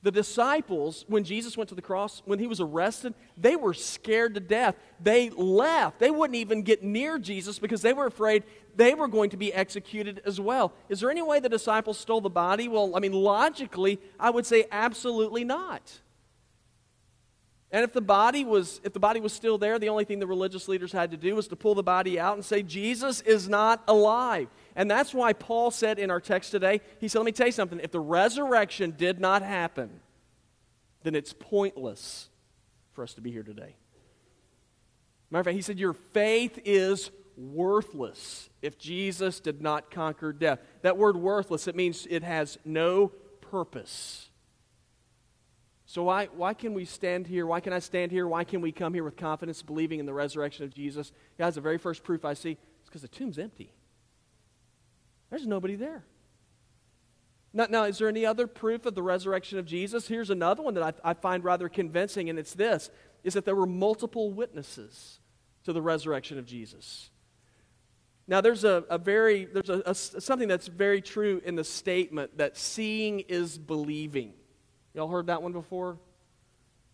The 0.08 0.12
disciples, 0.12 1.04
when 1.10 1.26
Jesus 1.26 1.58
went 1.58 1.68
to 1.68 1.76
the 1.76 1.82
cross, 1.82 2.22
when 2.24 2.40
he 2.40 2.48
was 2.48 2.62
arrested, 2.62 3.14
they 3.36 3.58
were 3.58 3.74
scared 3.74 4.36
to 4.36 4.40
death. 4.40 4.76
They 5.02 5.30
left. 5.32 6.00
They 6.00 6.12
wouldn't 6.12 6.38
even 6.38 6.62
get 6.62 6.82
near 6.82 7.20
Jesus 7.20 7.60
because 7.60 7.82
they 7.82 7.92
were 7.92 8.06
afraid 8.06 8.44
they 8.78 8.94
were 8.94 9.10
going 9.10 9.32
to 9.32 9.36
be 9.36 9.54
executed 9.54 10.22
as 10.24 10.40
well. 10.40 10.72
Is 10.88 11.02
there 11.02 11.12
any 11.12 11.22
way 11.22 11.42
the 11.42 11.50
disciples 11.50 11.98
stole 11.98 12.22
the 12.22 12.30
body? 12.30 12.70
Well, 12.70 12.96
I 12.96 13.02
mean, 13.02 13.12
logically, 13.12 14.00
I 14.18 14.30
would 14.30 14.46
say 14.46 14.68
absolutely 14.72 15.44
not. 15.44 16.00
And 17.72 17.84
if 17.84 17.92
the 17.92 18.02
body 18.02 18.46
was 18.46 18.80
if 18.84 18.94
the 18.94 19.00
body 19.00 19.20
was 19.20 19.34
still 19.34 19.58
there, 19.58 19.78
the 19.78 19.90
only 19.90 20.06
thing 20.06 20.20
the 20.20 20.28
religious 20.28 20.68
leaders 20.68 20.92
had 20.92 21.12
to 21.12 21.18
do 21.18 21.36
was 21.36 21.48
to 21.50 21.56
pull 21.56 21.76
the 21.76 21.84
body 21.84 22.20
out 22.20 22.36
and 22.36 22.46
say 22.46 22.64
Jesus 22.64 23.22
is 23.22 23.50
not 23.50 23.84
alive. 23.88 24.48
And 24.76 24.90
that's 24.90 25.14
why 25.14 25.34
Paul 25.34 25.72
said 25.72 26.00
in 26.00 26.10
our 26.10 26.22
text 26.22 26.52
today, 26.52 26.82
he 27.00 27.08
said, 27.08 27.20
let 27.20 27.26
me 27.26 27.32
tell 27.34 27.48
you 27.48 27.52
something, 27.52 27.80
if 27.82 27.92
the 27.92 28.00
resurrection 28.00 28.94
did 28.98 29.20
not 29.20 29.42
happen, 29.42 30.00
then 31.04 31.14
it's 31.14 31.34
pointless 31.34 32.30
for 32.94 33.04
us 33.04 33.14
to 33.16 33.22
be 33.22 33.32
here 33.32 33.44
today. 33.44 33.76
Matter 35.30 35.42
of 35.42 35.46
fact, 35.46 35.56
he 35.56 35.62
said, 35.62 35.80
Your 35.80 35.94
faith 35.94 36.60
is 36.64 37.12
worthless 37.36 38.50
if 38.62 38.78
Jesus 38.80 39.40
did 39.40 39.62
not 39.62 39.92
conquer 39.92 40.34
death. 40.34 40.60
That 40.82 40.98
word 40.98 41.18
worthless, 41.18 41.68
it 41.68 41.76
means 41.76 42.08
it 42.10 42.24
has 42.24 42.58
no 42.66 43.10
purpose. 43.42 44.27
So, 45.90 46.04
why, 46.04 46.26
why 46.36 46.54
can 46.54 46.74
we 46.74 46.84
stand 46.84 47.28
here? 47.28 47.48
Why 47.48 47.62
can 47.62 47.72
I 47.72 47.80
stand 47.80 48.12
here? 48.12 48.28
Why 48.28 48.44
can 48.44 48.60
we 48.60 48.74
come 48.74 48.94
here 48.94 49.06
with 49.06 49.16
confidence, 49.16 49.62
believing 49.62 50.02
in 50.02 50.06
the 50.06 50.14
resurrection 50.14 50.66
of 50.66 50.74
Jesus? 50.74 51.14
Guys, 51.38 51.56
the 51.56 51.62
very 51.62 51.78
first 51.78 52.04
proof 52.04 52.26
I 52.26 52.34
see 52.34 52.52
is 52.52 52.58
because 52.86 53.02
the 53.02 53.08
tomb's 53.08 53.40
empty. 53.40 53.72
There's 55.30 55.48
nobody 55.48 55.76
there. 55.76 56.04
Now, 57.54 57.68
now, 57.70 57.84
is 57.86 58.00
there 58.00 58.10
any 58.10 58.26
other 58.26 58.48
proof 58.48 58.86
of 58.86 58.96
the 58.96 59.02
resurrection 59.02 59.60
of 59.60 59.66
Jesus? 59.66 60.10
Here's 60.10 60.30
another 60.30 60.62
one 60.62 60.74
that 60.74 60.84
I, 60.84 61.12
I 61.12 61.14
find 61.14 61.42
rather 61.46 61.70
convincing, 61.70 62.30
and 62.30 62.38
it's 62.38 62.54
this 62.54 62.90
is 63.24 63.34
that 63.36 63.46
there 63.46 63.56
were 63.56 63.66
multiple 63.66 64.32
witnesses 64.32 65.20
to 65.64 65.72
the 65.72 65.82
resurrection 65.82 66.38
of 66.38 66.46
Jesus. 66.46 67.12
Now, 68.28 68.42
there's 68.42 68.66
a, 68.66 68.84
a 68.90 68.98
very, 68.98 69.46
there's 69.46 69.70
a, 69.70 69.84
a, 69.86 69.96
something 69.96 70.50
that's 70.50 70.68
very 70.68 71.02
true 71.02 71.42
in 71.46 71.56
the 71.56 71.64
statement 71.64 72.38
that 72.40 72.58
seeing 72.58 73.22
is 73.22 73.58
believing. 73.58 74.34
Y'all 74.98 75.08
heard 75.08 75.28
that 75.28 75.44
one 75.44 75.52
before? 75.52 75.96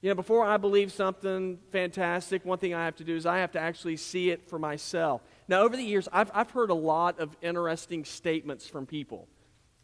You 0.01 0.09
know, 0.09 0.15
before 0.15 0.43
I 0.43 0.57
believe 0.57 0.91
something 0.91 1.57
fantastic, 1.71 2.43
one 2.43 2.57
thing 2.57 2.73
I 2.73 2.83
have 2.83 2.97
to 2.97 3.05
do 3.05 3.15
is 3.15 3.25
I 3.25 3.37
have 3.37 3.53
to 3.53 3.61
actually 3.61 3.95
see 3.95 4.29
it 4.29 4.49
for 4.49 4.59
myself. 4.59 5.21
Now, 5.47 5.61
over 5.61 5.77
the 5.77 5.83
years, 5.83 6.09
I've, 6.11 6.29
I've 6.33 6.51
heard 6.51 6.69
a 6.69 6.73
lot 6.73 7.21
of 7.21 7.37
interesting 7.41 8.03
statements 8.03 8.67
from 8.67 8.85
people. 8.85 9.29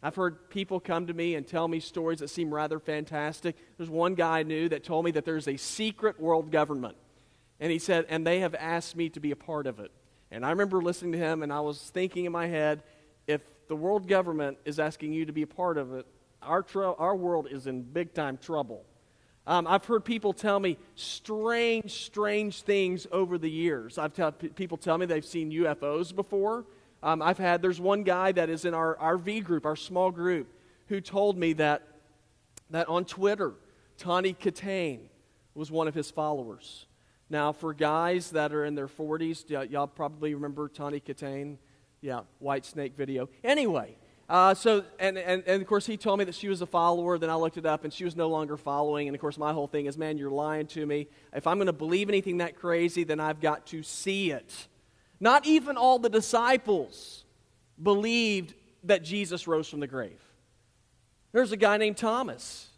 I've 0.02 0.16
heard 0.16 0.50
people 0.50 0.80
come 0.80 1.06
to 1.06 1.14
me 1.14 1.34
and 1.34 1.46
tell 1.46 1.66
me 1.66 1.80
stories 1.80 2.18
that 2.18 2.28
seem 2.28 2.52
rather 2.52 2.78
fantastic. 2.78 3.56
There's 3.78 3.88
one 3.88 4.14
guy 4.14 4.40
I 4.40 4.42
knew 4.42 4.68
that 4.68 4.84
told 4.84 5.06
me 5.06 5.12
that 5.12 5.24
there's 5.24 5.48
a 5.48 5.56
secret 5.56 6.20
world 6.20 6.50
government. 6.50 6.98
And 7.58 7.72
he 7.72 7.78
said, 7.78 8.04
and 8.10 8.26
they 8.26 8.40
have 8.40 8.54
asked 8.54 8.96
me 8.96 9.08
to 9.08 9.20
be 9.20 9.30
a 9.30 9.36
part 9.36 9.66
of 9.66 9.80
it. 9.80 9.90
And 10.30 10.44
I 10.44 10.50
remember 10.50 10.82
listening 10.82 11.12
to 11.12 11.18
him, 11.18 11.42
and 11.42 11.50
I 11.50 11.60
was 11.60 11.88
thinking 11.94 12.26
in 12.26 12.32
my 12.32 12.48
head, 12.48 12.82
if 13.26 13.40
the 13.68 13.76
world 13.76 14.06
government 14.06 14.58
is 14.66 14.78
asking 14.78 15.14
you 15.14 15.24
to 15.24 15.32
be 15.32 15.40
a 15.40 15.46
part 15.46 15.78
of 15.78 15.94
it, 15.94 16.04
our, 16.42 16.62
tr- 16.62 16.84
our 16.84 17.16
world 17.16 17.48
is 17.50 17.66
in 17.66 17.82
big 17.82 18.14
time 18.14 18.38
trouble. 18.38 18.84
Um, 19.46 19.66
I've 19.66 19.84
heard 19.84 20.04
people 20.04 20.32
tell 20.32 20.60
me 20.60 20.78
strange, 20.94 21.90
strange 22.04 22.62
things 22.62 23.06
over 23.10 23.38
the 23.38 23.50
years. 23.50 23.98
I've 23.98 24.16
had 24.16 24.38
p- 24.38 24.48
people 24.48 24.76
tell 24.76 24.98
me 24.98 25.06
they've 25.06 25.24
seen 25.24 25.50
UFOs 25.50 26.14
before. 26.14 26.66
Um, 27.02 27.22
I've 27.22 27.38
had, 27.38 27.62
there's 27.62 27.80
one 27.80 28.02
guy 28.02 28.32
that 28.32 28.50
is 28.50 28.64
in 28.64 28.74
our, 28.74 28.96
our 28.98 29.16
V 29.16 29.40
group, 29.40 29.64
our 29.64 29.76
small 29.76 30.10
group, 30.10 30.52
who 30.88 31.00
told 31.00 31.38
me 31.38 31.54
that, 31.54 31.82
that 32.70 32.88
on 32.88 33.04
Twitter, 33.04 33.54
Tawny 33.96 34.34
Kitaen 34.34 35.00
was 35.54 35.70
one 35.70 35.88
of 35.88 35.94
his 35.94 36.10
followers. 36.10 36.86
Now, 37.30 37.52
for 37.52 37.72
guys 37.72 38.30
that 38.30 38.52
are 38.52 38.64
in 38.64 38.74
their 38.74 38.88
40s, 38.88 39.50
y- 39.50 39.64
y'all 39.64 39.86
probably 39.86 40.34
remember 40.34 40.68
Tawny 40.68 41.00
Kitaen. 41.00 41.56
Yeah, 42.02 42.20
Whitesnake 42.42 42.94
video. 42.94 43.28
Anyway, 43.44 43.96
uh, 44.30 44.54
so, 44.54 44.84
and, 45.00 45.18
and, 45.18 45.42
and 45.44 45.60
of 45.60 45.66
course, 45.66 45.84
he 45.84 45.96
told 45.96 46.20
me 46.20 46.24
that 46.24 46.36
she 46.36 46.48
was 46.48 46.62
a 46.62 46.66
follower. 46.66 47.18
Then 47.18 47.30
I 47.30 47.34
looked 47.34 47.56
it 47.56 47.66
up, 47.66 47.82
and 47.82 47.92
she 47.92 48.04
was 48.04 48.14
no 48.14 48.28
longer 48.28 48.56
following. 48.56 49.08
And 49.08 49.14
of 49.16 49.20
course, 49.20 49.36
my 49.36 49.52
whole 49.52 49.66
thing 49.66 49.86
is, 49.86 49.98
man, 49.98 50.18
you're 50.18 50.30
lying 50.30 50.68
to 50.68 50.86
me. 50.86 51.08
If 51.34 51.48
I'm 51.48 51.56
going 51.56 51.66
to 51.66 51.72
believe 51.72 52.08
anything 52.08 52.38
that 52.38 52.56
crazy, 52.56 53.02
then 53.02 53.18
I've 53.18 53.40
got 53.40 53.66
to 53.66 53.82
see 53.82 54.30
it. 54.30 54.68
Not 55.18 55.46
even 55.46 55.76
all 55.76 55.98
the 55.98 56.08
disciples 56.08 57.24
believed 57.82 58.54
that 58.84 59.02
Jesus 59.02 59.48
rose 59.48 59.68
from 59.68 59.80
the 59.80 59.88
grave. 59.88 60.22
There's 61.32 61.50
a 61.50 61.56
guy 61.56 61.76
named 61.76 61.96
Thomas. 61.96 62.68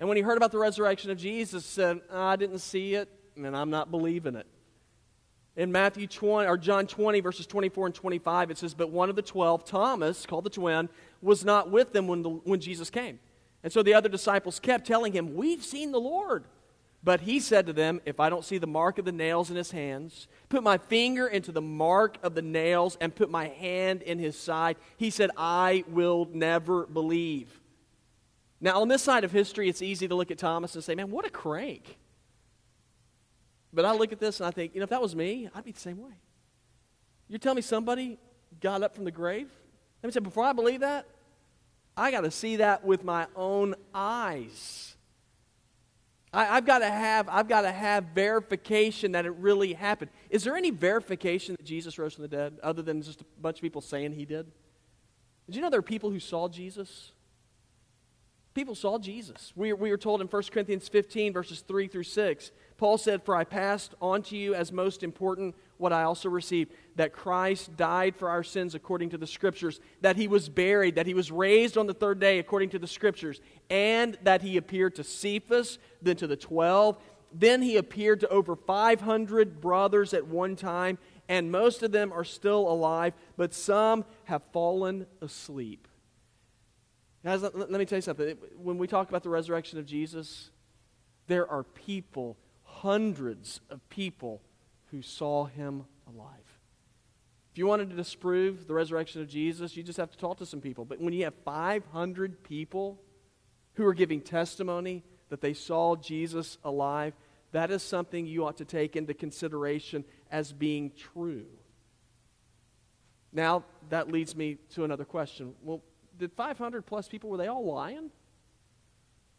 And 0.00 0.08
when 0.08 0.16
he 0.16 0.22
heard 0.24 0.36
about 0.36 0.50
the 0.50 0.58
resurrection 0.58 1.12
of 1.12 1.18
Jesus, 1.18 1.64
said, 1.64 2.00
I 2.12 2.34
didn't 2.34 2.58
see 2.58 2.94
it. 2.94 3.08
and 3.36 3.56
I'm 3.56 3.70
not 3.70 3.92
believing 3.92 4.34
it. 4.34 4.48
In 5.60 5.70
Matthew 5.70 6.06
20, 6.06 6.48
or 6.48 6.56
John 6.56 6.86
20, 6.86 7.20
verses 7.20 7.46
24 7.46 7.84
and 7.84 7.94
25, 7.94 8.50
it 8.50 8.56
says, 8.56 8.72
But 8.72 8.88
one 8.88 9.10
of 9.10 9.16
the 9.16 9.20
twelve, 9.20 9.62
Thomas, 9.62 10.24
called 10.24 10.44
the 10.44 10.48
twin, 10.48 10.88
was 11.20 11.44
not 11.44 11.70
with 11.70 11.92
them 11.92 12.08
when, 12.08 12.22
the, 12.22 12.30
when 12.30 12.60
Jesus 12.60 12.88
came. 12.88 13.18
And 13.62 13.70
so 13.70 13.82
the 13.82 13.92
other 13.92 14.08
disciples 14.08 14.58
kept 14.58 14.86
telling 14.86 15.12
him, 15.12 15.34
We've 15.34 15.62
seen 15.62 15.92
the 15.92 16.00
Lord. 16.00 16.44
But 17.04 17.20
he 17.20 17.40
said 17.40 17.66
to 17.66 17.74
them, 17.74 18.00
If 18.06 18.20
I 18.20 18.30
don't 18.30 18.42
see 18.42 18.56
the 18.56 18.66
mark 18.66 18.98
of 18.98 19.04
the 19.04 19.12
nails 19.12 19.50
in 19.50 19.56
his 19.56 19.70
hands, 19.70 20.28
put 20.48 20.62
my 20.62 20.78
finger 20.78 21.26
into 21.26 21.52
the 21.52 21.60
mark 21.60 22.16
of 22.22 22.34
the 22.34 22.40
nails, 22.40 22.96
and 22.98 23.14
put 23.14 23.28
my 23.28 23.48
hand 23.48 24.00
in 24.00 24.18
his 24.18 24.38
side, 24.38 24.78
he 24.96 25.10
said, 25.10 25.30
I 25.36 25.84
will 25.88 26.26
never 26.32 26.86
believe. 26.86 27.60
Now, 28.62 28.80
on 28.80 28.88
this 28.88 29.02
side 29.02 29.24
of 29.24 29.32
history, 29.32 29.68
it's 29.68 29.82
easy 29.82 30.08
to 30.08 30.14
look 30.14 30.30
at 30.30 30.38
Thomas 30.38 30.74
and 30.74 30.82
say, 30.82 30.94
Man, 30.94 31.10
what 31.10 31.26
a 31.26 31.30
crank. 31.30 31.98
But 33.72 33.84
I 33.84 33.92
look 33.92 34.12
at 34.12 34.20
this 34.20 34.40
and 34.40 34.46
I 34.46 34.50
think, 34.50 34.74
you 34.74 34.80
know, 34.80 34.84
if 34.84 34.90
that 34.90 35.02
was 35.02 35.14
me, 35.14 35.48
I'd 35.54 35.64
be 35.64 35.72
the 35.72 35.80
same 35.80 36.02
way. 36.02 36.12
You're 37.28 37.38
telling 37.38 37.56
me 37.56 37.62
somebody 37.62 38.18
got 38.60 38.82
up 38.82 38.94
from 38.94 39.04
the 39.04 39.12
grave? 39.12 39.48
Let 40.02 40.08
me 40.08 40.12
say, 40.12 40.20
before 40.20 40.44
I 40.44 40.52
believe 40.52 40.80
that, 40.80 41.06
I 41.96 42.10
got 42.10 42.22
to 42.22 42.30
see 42.30 42.56
that 42.56 42.84
with 42.84 43.04
my 43.04 43.26
own 43.36 43.74
eyes. 43.94 44.96
I, 46.32 46.44
have 46.44 46.64
got 46.64 46.78
to 46.78 46.90
have 46.90 47.28
I've 47.28 47.48
got 47.48 47.62
to 47.62 47.72
have 47.72 48.04
verification 48.14 49.12
that 49.12 49.26
it 49.26 49.30
really 49.32 49.72
happened. 49.72 50.10
Is 50.30 50.44
there 50.44 50.56
any 50.56 50.70
verification 50.70 51.56
that 51.58 51.64
Jesus 51.64 51.98
rose 51.98 52.14
from 52.14 52.22
the 52.22 52.28
dead 52.28 52.58
other 52.62 52.82
than 52.82 53.02
just 53.02 53.20
a 53.20 53.24
bunch 53.40 53.58
of 53.58 53.62
people 53.62 53.80
saying 53.80 54.12
he 54.12 54.24
did? 54.24 54.46
Did 55.46 55.56
you 55.56 55.62
know 55.62 55.70
there 55.70 55.80
are 55.80 55.82
people 55.82 56.10
who 56.10 56.20
saw 56.20 56.48
Jesus? 56.48 57.12
People 58.54 58.74
saw 58.74 58.98
Jesus. 58.98 59.52
We, 59.56 59.72
we 59.72 59.90
are 59.90 59.96
told 59.96 60.20
in 60.20 60.28
1 60.28 60.42
Corinthians 60.52 60.88
15, 60.88 61.32
verses 61.32 61.60
3 61.60 61.88
through 61.88 62.04
6, 62.04 62.50
Paul 62.80 62.96
said, 62.96 63.22
For 63.22 63.36
I 63.36 63.44
passed 63.44 63.94
on 64.00 64.22
to 64.22 64.38
you 64.38 64.54
as 64.54 64.72
most 64.72 65.02
important 65.02 65.54
what 65.76 65.92
I 65.92 66.04
also 66.04 66.30
received 66.30 66.72
that 66.96 67.12
Christ 67.12 67.76
died 67.76 68.16
for 68.16 68.30
our 68.30 68.42
sins 68.42 68.74
according 68.74 69.10
to 69.10 69.18
the 69.18 69.26
Scriptures, 69.26 69.80
that 70.00 70.16
he 70.16 70.26
was 70.26 70.48
buried, 70.48 70.94
that 70.94 71.06
he 71.06 71.12
was 71.12 71.30
raised 71.30 71.76
on 71.76 71.86
the 71.86 71.92
third 71.92 72.20
day 72.20 72.38
according 72.38 72.70
to 72.70 72.78
the 72.78 72.86
Scriptures, 72.86 73.42
and 73.68 74.16
that 74.22 74.40
he 74.40 74.56
appeared 74.56 74.94
to 74.94 75.04
Cephas, 75.04 75.78
then 76.00 76.16
to 76.16 76.26
the 76.26 76.36
twelve. 76.36 76.96
Then 77.30 77.60
he 77.60 77.76
appeared 77.76 78.20
to 78.20 78.28
over 78.30 78.56
500 78.56 79.60
brothers 79.60 80.14
at 80.14 80.26
one 80.26 80.56
time, 80.56 80.96
and 81.28 81.52
most 81.52 81.82
of 81.82 81.92
them 81.92 82.14
are 82.14 82.24
still 82.24 82.66
alive, 82.66 83.12
but 83.36 83.52
some 83.52 84.06
have 84.24 84.40
fallen 84.54 85.06
asleep. 85.20 85.86
Guys, 87.22 87.42
let, 87.42 87.54
let 87.54 87.70
me 87.72 87.84
tell 87.84 87.98
you 87.98 88.02
something. 88.02 88.38
When 88.56 88.78
we 88.78 88.86
talk 88.86 89.10
about 89.10 89.22
the 89.22 89.28
resurrection 89.28 89.78
of 89.78 89.84
Jesus, 89.84 90.48
there 91.26 91.46
are 91.46 91.62
people, 91.62 92.38
hundreds 92.82 93.60
of 93.70 93.86
people, 93.88 94.40
who 94.90 95.02
saw 95.02 95.44
him 95.44 95.84
alive. 96.08 96.28
If 97.52 97.58
you 97.58 97.66
wanted 97.66 97.90
to 97.90 97.96
disprove 97.96 98.66
the 98.66 98.74
resurrection 98.74 99.20
of 99.22 99.28
Jesus, 99.28 99.76
you 99.76 99.82
just 99.82 99.98
have 99.98 100.10
to 100.10 100.18
talk 100.18 100.38
to 100.38 100.46
some 100.46 100.60
people. 100.60 100.84
But 100.84 101.00
when 101.00 101.12
you 101.12 101.24
have 101.24 101.34
500 101.44 102.42
people 102.42 103.00
who 103.74 103.86
are 103.86 103.94
giving 103.94 104.20
testimony 104.20 105.04
that 105.28 105.40
they 105.40 105.54
saw 105.54 105.96
Jesus 105.96 106.58
alive, 106.64 107.14
that 107.52 107.70
is 107.70 107.82
something 107.82 108.26
you 108.26 108.46
ought 108.46 108.56
to 108.58 108.64
take 108.64 108.96
into 108.96 109.14
consideration 109.14 110.04
as 110.30 110.52
being 110.52 110.92
true. 110.96 111.46
Now, 113.32 113.64
that 113.90 114.10
leads 114.10 114.34
me 114.34 114.58
to 114.74 114.84
another 114.84 115.04
question. 115.04 115.54
Well, 115.62 115.82
did 116.18 116.32
500 116.32 116.82
plus 116.82 117.08
people, 117.08 117.30
were 117.30 117.36
they 117.36 117.46
all 117.46 117.64
lying? 117.64 118.10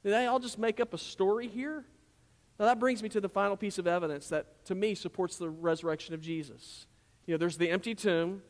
Did 0.04 0.13
they 0.13 0.26
all 0.26 0.39
just 0.39 0.58
make 0.58 0.80
up 0.80 0.94
a 0.94 0.98
story 0.98 1.48
here? 1.48 1.86
Now, 2.62 2.67
that 2.67 2.80
brings 2.80 3.02
me 3.02 3.10
to 3.10 3.19
the 3.19 3.28
final 3.28 3.58
piece 3.58 3.80
of 3.80 3.88
evidence 3.88 4.30
that, 4.30 4.63
to 4.65 4.76
me, 4.76 4.93
supports 4.93 5.38
the 5.38 5.50
resurrection 5.50 6.13
of 6.13 6.21
Jesus. 6.21 6.86
You 7.26 7.34
know, 7.34 7.39
there's 7.39 7.58
the 7.58 7.71
empty 7.71 7.95
tomb, 7.95 8.43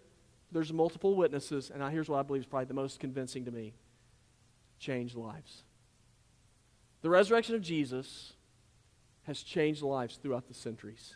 there's 0.52 0.74
multiple 0.74 1.16
witnesses, 1.16 1.72
and 1.74 1.82
here's 1.94 2.10
what 2.10 2.20
I 2.20 2.24
believe 2.24 2.42
is 2.42 2.46
probably 2.46 2.66
the 2.66 2.74
most 2.74 3.00
convincing 3.00 3.46
to 3.46 3.52
me 3.52 3.74
changed 4.80 5.16
lives. 5.16 5.64
The 7.04 7.10
resurrection 7.10 7.56
of 7.56 7.62
Jesus 7.62 8.34
has 9.28 9.44
changed 9.44 9.82
lives 9.82 10.18
throughout 10.22 10.50
the 10.50 10.56
centuries. 10.56 11.16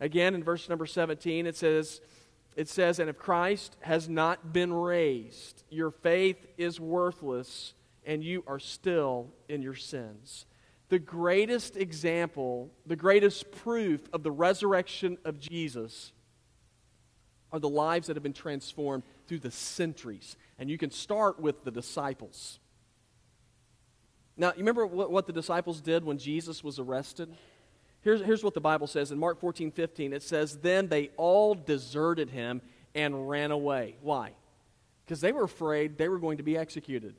Again, 0.00 0.34
in 0.34 0.42
verse 0.42 0.70
number 0.70 0.86
17, 0.86 1.46
it 1.46 1.56
says, 1.56 2.00
it 2.56 2.70
says, 2.70 3.00
And 3.00 3.10
if 3.10 3.18
Christ 3.18 3.76
has 3.82 4.08
not 4.08 4.54
been 4.54 4.72
raised, 4.72 5.62
your 5.68 5.90
faith 5.90 6.46
is 6.56 6.80
worthless, 6.80 7.74
and 8.06 8.24
you 8.24 8.44
are 8.46 8.58
still 8.58 9.28
in 9.46 9.60
your 9.60 9.74
sins. 9.74 10.46
The 10.92 10.98
greatest 10.98 11.78
example, 11.78 12.70
the 12.84 12.96
greatest 12.96 13.50
proof 13.50 14.02
of 14.12 14.22
the 14.22 14.30
resurrection 14.30 15.16
of 15.24 15.40
Jesus 15.40 16.12
are 17.50 17.58
the 17.58 17.66
lives 17.66 18.08
that 18.08 18.16
have 18.16 18.22
been 18.22 18.34
transformed 18.34 19.02
through 19.26 19.38
the 19.38 19.50
centuries. 19.50 20.36
And 20.58 20.68
you 20.68 20.76
can 20.76 20.90
start 20.90 21.40
with 21.40 21.64
the 21.64 21.70
disciples. 21.70 22.58
Now, 24.36 24.48
you 24.48 24.58
remember 24.58 24.84
what, 24.84 25.10
what 25.10 25.26
the 25.26 25.32
disciples 25.32 25.80
did 25.80 26.04
when 26.04 26.18
Jesus 26.18 26.62
was 26.62 26.78
arrested? 26.78 27.34
Here's, 28.02 28.20
here's 28.20 28.44
what 28.44 28.52
the 28.52 28.60
Bible 28.60 28.86
says 28.86 29.10
in 29.12 29.18
Mark 29.18 29.40
14, 29.40 29.70
15. 29.70 30.12
It 30.12 30.22
says, 30.22 30.58
Then 30.58 30.88
they 30.88 31.08
all 31.16 31.54
deserted 31.54 32.28
him 32.28 32.60
and 32.94 33.30
ran 33.30 33.50
away. 33.50 33.96
Why? 34.02 34.32
Because 35.06 35.22
they 35.22 35.32
were 35.32 35.44
afraid 35.44 35.96
they 35.96 36.10
were 36.10 36.18
going 36.18 36.36
to 36.36 36.42
be 36.42 36.58
executed. 36.58 37.14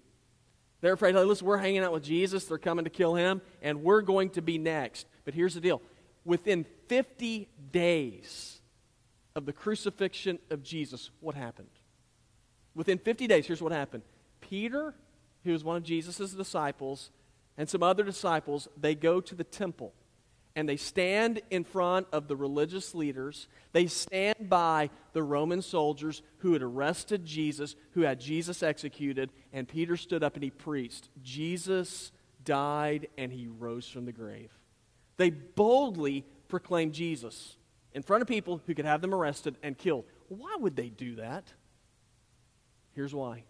They're 0.84 0.92
afraid, 0.92 1.16
hey, 1.16 1.24
listen, 1.24 1.48
we're 1.48 1.60
hanging 1.60 1.82
out 1.82 1.94
with 1.94 2.04
Jesus, 2.04 2.44
they're 2.44 2.58
coming 2.58 2.84
to 2.84 2.92
kill 2.92 3.16
him, 3.16 3.42
and 3.62 3.84
we're 3.84 4.02
going 4.02 4.32
to 4.32 4.42
be 4.42 4.58
next. 4.58 5.08
But 5.24 5.34
here's 5.34 5.54
the 5.54 5.62
deal 5.62 5.82
within 6.26 6.66
50 6.90 7.48
days 7.72 8.60
of 9.34 9.46
the 9.46 9.54
crucifixion 9.54 10.40
of 10.50 10.62
Jesus, 10.62 11.10
what 11.22 11.36
happened? 11.36 11.70
Within 12.76 12.98
50 12.98 13.28
days, 13.28 13.48
here's 13.48 13.62
what 13.62 13.72
happened 13.72 14.04
Peter, 14.42 14.94
who 15.46 15.54
was 15.54 15.64
one 15.64 15.78
of 15.78 15.84
Jesus' 15.84 16.34
disciples, 16.34 17.12
and 17.58 17.70
some 17.70 17.82
other 17.82 18.04
disciples, 18.04 18.68
they 18.76 18.94
go 18.94 19.22
to 19.22 19.36
the 19.36 19.46
temple 19.46 19.94
and 20.56 20.70
they 20.70 20.78
stand 20.78 21.42
in 21.50 21.64
front 21.64 22.08
of 22.12 22.28
the 22.28 22.36
religious 22.36 22.94
leaders. 22.94 23.48
They 23.72 23.88
stand 23.88 24.50
by 24.50 24.90
the 25.14 25.24
Roman 25.24 25.62
soldiers 25.62 26.22
who 26.40 26.54
had 26.54 26.62
arrested 26.62 27.26
Jesus, 27.26 27.76
who 27.92 28.02
had 28.02 28.20
Jesus 28.20 28.62
executed, 28.62 29.32
and 29.52 29.68
Peter 29.68 29.98
stood 29.98 30.24
up 30.24 30.36
and 30.36 30.44
he 30.44 30.52
preached 30.52 31.10
Jesus 31.22 32.12
died 32.44 33.08
and 33.18 33.32
he 33.32 33.48
rose 33.48 33.88
from 33.88 34.06
the 34.06 34.12
grave. 34.12 34.52
They 35.18 35.30
boldly 35.30 36.26
proclaimed 36.48 36.94
Jesus 36.94 37.56
in 37.94 38.04
front 38.04 38.22
of 38.22 38.28
people 38.28 38.62
who 38.66 38.76
could 38.76 38.86
have 38.86 39.02
them 39.02 39.14
arrested 39.14 39.58
and 39.64 39.78
killed. 39.78 40.06
Why 40.28 40.56
would 40.60 40.76
they 40.76 40.90
do 40.90 41.16
that? 41.16 41.46
Here's 42.94 43.14
why 43.14 43.44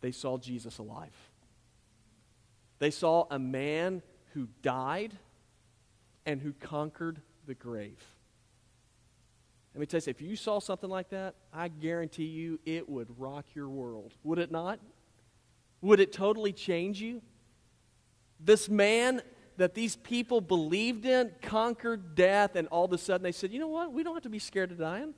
they 0.00 0.12
saw 0.12 0.38
Jesus 0.38 0.78
alive. 0.78 1.14
They 2.78 2.90
saw 2.90 3.26
a 3.30 3.38
man 3.38 4.02
who 4.34 4.48
died 4.62 5.16
and 6.28 6.42
who 6.42 6.52
conquered 6.52 7.22
the 7.46 7.54
grave. 7.54 8.04
Let 9.72 9.80
me 9.80 9.86
tell 9.86 9.98
you, 9.98 10.10
if 10.10 10.20
you 10.20 10.36
saw 10.36 10.60
something 10.60 10.90
like 10.90 11.08
that, 11.08 11.36
I 11.54 11.68
guarantee 11.68 12.26
you 12.26 12.60
it 12.66 12.86
would 12.86 13.08
rock 13.18 13.46
your 13.54 13.70
world. 13.70 14.12
Would 14.24 14.38
it 14.38 14.50
not? 14.50 14.78
Would 15.80 16.00
it 16.00 16.12
totally 16.12 16.52
change 16.52 17.00
you? 17.00 17.22
This 18.38 18.68
man 18.68 19.22
that 19.56 19.72
these 19.72 19.96
people 19.96 20.42
believed 20.42 21.06
in 21.06 21.32
conquered 21.40 22.14
death, 22.14 22.56
and 22.56 22.68
all 22.68 22.84
of 22.84 22.92
a 22.92 22.98
sudden 22.98 23.22
they 23.22 23.32
said, 23.32 23.50
you 23.50 23.58
know 23.58 23.68
what? 23.68 23.94
We 23.94 24.02
don't 24.02 24.12
have 24.12 24.22
to 24.24 24.28
be 24.28 24.38
scared 24.38 24.70
of 24.70 24.78
dying. 24.78 25.14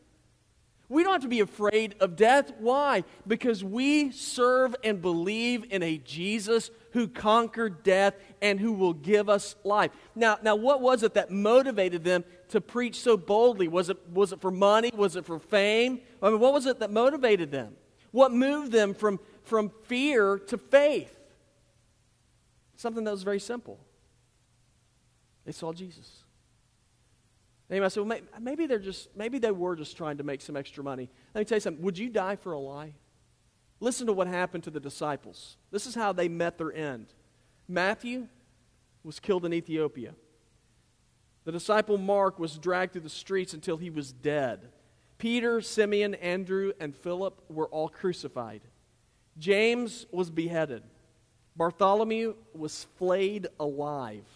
We 0.91 1.05
don't 1.05 1.13
have 1.13 1.23
to 1.23 1.29
be 1.29 1.39
afraid 1.39 1.95
of 2.01 2.17
death. 2.17 2.53
Why? 2.59 3.05
Because 3.25 3.63
we 3.63 4.11
serve 4.11 4.75
and 4.83 5.01
believe 5.01 5.65
in 5.71 5.85
a 5.85 5.99
Jesus 5.99 6.69
who 6.91 7.07
conquered 7.07 7.85
death 7.85 8.15
and 8.43 8.59
who 8.59 8.73
will 8.73 8.93
give 8.93 9.29
us 9.29 9.55
life. 9.63 9.93
Now, 10.17 10.39
now 10.43 10.57
what 10.57 10.81
was 10.81 11.05
it 11.05 11.15
that 11.15 11.31
motivated 11.31 12.03
them 12.03 12.25
to 12.49 12.61
preach 12.61 12.97
so 12.97 13.17
boldly? 13.17 13.69
Was 13.69 13.89
it, 13.89 13.99
was 14.11 14.33
it 14.33 14.41
for 14.41 14.51
money? 14.51 14.91
Was 14.93 15.15
it 15.15 15.25
for 15.25 15.39
fame? 15.39 16.01
I 16.21 16.31
mean, 16.31 16.41
what 16.41 16.53
was 16.53 16.67
it 16.67 16.81
that 16.81 16.91
motivated 16.91 17.53
them? 17.53 17.77
What 18.11 18.33
moved 18.33 18.73
them 18.73 18.93
from, 18.93 19.21
from 19.45 19.71
fear 19.85 20.41
to 20.49 20.59
faith? 20.59 21.17
Something 22.75 23.05
that 23.05 23.13
was 23.13 23.23
very 23.23 23.39
simple. 23.39 23.79
They 25.45 25.53
saw 25.53 25.73
Jesus. 25.73 26.20
They 27.71 27.79
might 27.79 27.93
say, 27.93 28.01
well, 28.01 28.19
maybe 28.41 28.67
they're 28.67 28.81
just, 28.81 29.17
maybe 29.17 29.39
they 29.39 29.53
were 29.53 29.77
just 29.77 29.97
trying 29.97 30.19
to 30.19 30.25
make 30.25 30.43
some 30.43 30.57
extra 30.57 30.83
money. 30.83 31.09
Let 31.35 31.41
me 31.41 31.45
tell 31.45 31.57
you 31.57 31.61
something. 31.61 31.85
Would 31.85 31.99
you 31.99 32.11
die 32.11 32.35
for 32.35 32.53
a 32.53 32.59
lie? 32.59 32.95
Listen 33.79 34.09
to 34.09 34.13
what 34.13 34.27
happened 34.27 34.65
to 34.65 34.71
the 34.71 34.81
disciples. 34.81 35.57
This 35.71 35.87
is 35.87 35.95
how 35.95 36.13
they 36.13 36.29
met 36.29 36.59
their 36.59 36.73
end. 36.73 37.07
Matthew 37.69 38.27
was 39.05 39.21
killed 39.21 39.47
in 39.47 39.55
Ethiopia. 39.55 40.15
The 41.45 41.53
disciple 41.53 41.97
Mark 41.97 42.41
was 42.41 42.59
dragged 42.59 42.93
through 42.93 43.03
the 43.03 43.09
streets 43.09 43.55
until 43.55 43.77
he 43.77 43.89
was 43.89 44.13
dead. 44.13 44.73
Peter, 45.19 45.61
Simeon, 45.61 46.15
Andrew, 46.17 46.73
and 46.81 46.95
Philip 46.95 47.41
were 47.49 47.69
all 47.69 47.89
crucified. 47.89 48.63
James 49.39 50.07
was 50.11 50.29
beheaded. 50.29 50.83
Bartholomew 51.55 52.35
was 52.53 52.89
flayed 52.97 53.47
alive. 53.61 54.27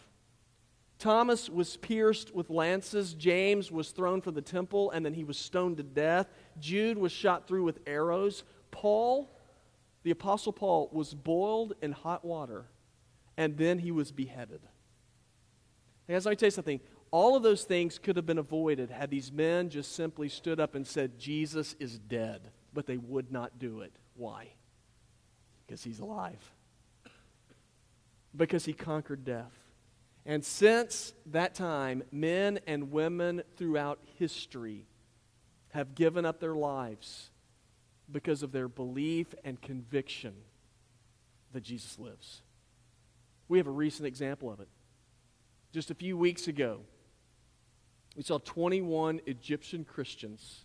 Thomas 0.98 1.50
was 1.50 1.76
pierced 1.76 2.34
with 2.34 2.50
lances. 2.50 3.14
James 3.14 3.70
was 3.70 3.90
thrown 3.90 4.20
from 4.20 4.34
the 4.34 4.42
temple 4.42 4.90
and 4.90 5.04
then 5.04 5.14
he 5.14 5.24
was 5.24 5.36
stoned 5.36 5.76
to 5.78 5.82
death. 5.82 6.28
Jude 6.58 6.98
was 6.98 7.12
shot 7.12 7.46
through 7.46 7.64
with 7.64 7.80
arrows. 7.86 8.44
Paul, 8.70 9.30
the 10.02 10.10
Apostle 10.10 10.52
Paul, 10.52 10.88
was 10.92 11.14
boiled 11.14 11.74
in 11.82 11.92
hot 11.92 12.24
water 12.24 12.66
and 13.36 13.56
then 13.56 13.78
he 13.78 13.90
was 13.90 14.12
beheaded. 14.12 14.60
Guys, 16.08 16.24
let 16.26 16.32
me 16.32 16.36
tell 16.36 16.46
you 16.46 16.52
something. 16.52 16.80
All 17.10 17.36
of 17.36 17.42
those 17.42 17.64
things 17.64 17.98
could 17.98 18.16
have 18.16 18.26
been 18.26 18.38
avoided 18.38 18.90
had 18.90 19.10
these 19.10 19.32
men 19.32 19.70
just 19.70 19.94
simply 19.94 20.28
stood 20.28 20.60
up 20.60 20.74
and 20.74 20.86
said, 20.86 21.18
Jesus 21.18 21.74
is 21.78 21.98
dead. 21.98 22.50
But 22.72 22.86
they 22.86 22.96
would 22.96 23.30
not 23.30 23.58
do 23.58 23.80
it. 23.80 23.92
Why? 24.16 24.48
Because 25.64 25.84
he's 25.84 26.00
alive. 26.00 26.52
Because 28.36 28.64
he 28.64 28.72
conquered 28.72 29.24
death. 29.24 29.52
And 30.26 30.44
since 30.44 31.12
that 31.26 31.54
time, 31.54 32.02
men 32.10 32.58
and 32.66 32.90
women 32.90 33.42
throughout 33.56 33.98
history 34.18 34.86
have 35.70 35.94
given 35.94 36.24
up 36.24 36.40
their 36.40 36.54
lives 36.54 37.30
because 38.10 38.42
of 38.42 38.52
their 38.52 38.68
belief 38.68 39.34
and 39.44 39.60
conviction 39.60 40.34
that 41.52 41.62
Jesus 41.62 41.98
lives. 41.98 42.42
We 43.48 43.58
have 43.58 43.66
a 43.66 43.72
recent 43.72 44.06
example 44.06 44.50
of 44.50 44.60
it. 44.60 44.68
Just 45.72 45.90
a 45.90 45.94
few 45.94 46.16
weeks 46.16 46.48
ago, 46.48 46.80
we 48.16 48.22
saw 48.22 48.38
21 48.38 49.20
Egyptian 49.26 49.84
Christians 49.84 50.64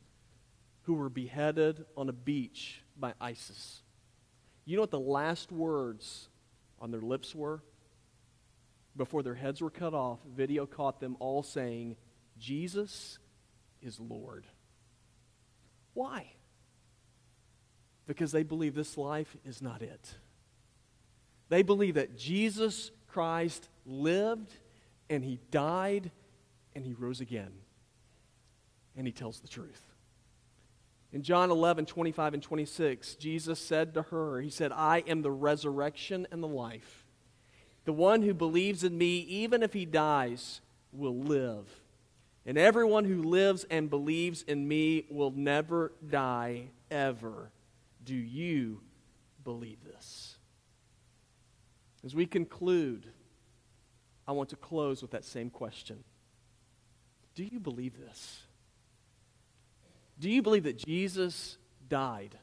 who 0.83 0.93
were 0.93 1.09
beheaded 1.09 1.85
on 1.97 2.09
a 2.09 2.13
beach 2.13 2.81
by 2.97 3.13
ISIS. 3.19 3.81
You 4.65 4.75
know 4.75 4.83
what 4.83 4.91
the 4.91 4.99
last 4.99 5.51
words 5.51 6.29
on 6.79 6.91
their 6.91 7.01
lips 7.01 7.33
were? 7.33 7.61
Before 8.99 9.23
their 9.23 9.33
heads 9.33 9.61
were 9.61 9.69
cut 9.69 9.93
off, 9.93 10.19
video 10.35 10.65
caught 10.65 10.99
them 10.99 11.15
all 11.19 11.41
saying, 11.41 11.95
Jesus 12.37 13.17
is 13.81 13.97
Lord. 13.97 14.45
Why? 15.93 16.33
Because 18.07 18.33
they 18.33 18.43
believe 18.43 18.75
this 18.75 18.97
life 18.97 19.37
is 19.45 19.61
not 19.61 19.81
it. 19.81 20.15
They 21.47 21.63
believe 21.63 21.95
that 21.95 22.17
Jesus 22.17 22.91
Christ 23.07 23.69
lived 23.85 24.53
and 25.09 25.23
he 25.23 25.39
died 25.49 26.11
and 26.75 26.85
he 26.85 26.93
rose 26.93 27.21
again. 27.21 27.53
And 28.97 29.07
he 29.07 29.13
tells 29.13 29.39
the 29.39 29.47
truth. 29.47 29.81
In 31.13 31.23
John 31.23 31.51
11, 31.51 31.85
25 31.85 32.33
and 32.33 32.43
26, 32.43 33.15
Jesus 33.15 33.59
said 33.59 33.93
to 33.93 34.01
her, 34.01 34.41
He 34.41 34.49
said, 34.49 34.73
I 34.73 35.05
am 35.07 35.21
the 35.21 35.31
resurrection 35.31 36.27
and 36.31 36.43
the 36.43 36.47
life. 36.47 37.05
The 37.89 37.93
one 37.93 38.21
who 38.21 38.35
believes 38.35 38.83
in 38.83 38.95
me, 38.95 39.21
even 39.21 39.63
if 39.63 39.73
he 39.73 39.83
dies, 39.83 40.61
will 40.93 41.17
live. 41.17 41.65
And 42.45 42.55
everyone 42.55 43.03
who 43.03 43.23
lives 43.23 43.65
and 43.67 43.89
believes 43.89 44.43
in 44.43 44.67
me 44.67 45.07
will 45.09 45.31
never 45.31 45.91
die, 46.07 46.65
ever. 46.91 47.49
Do 48.05 48.13
you 48.13 48.81
believe 49.43 49.83
this? 49.83 50.35
As 52.05 52.13
we 52.13 52.27
conclude, 52.27 53.07
I 54.27 54.33
want 54.33 54.49
to 54.49 54.55
close 54.55 55.01
with 55.01 55.09
that 55.09 55.25
same 55.25 55.49
question 55.49 56.03
Do 57.33 57.43
you 57.43 57.59
believe 57.59 57.99
this? 57.99 58.43
Do 60.19 60.29
you 60.29 60.43
believe 60.43 60.65
that 60.65 60.77
Jesus 60.77 61.57
died 61.87 62.37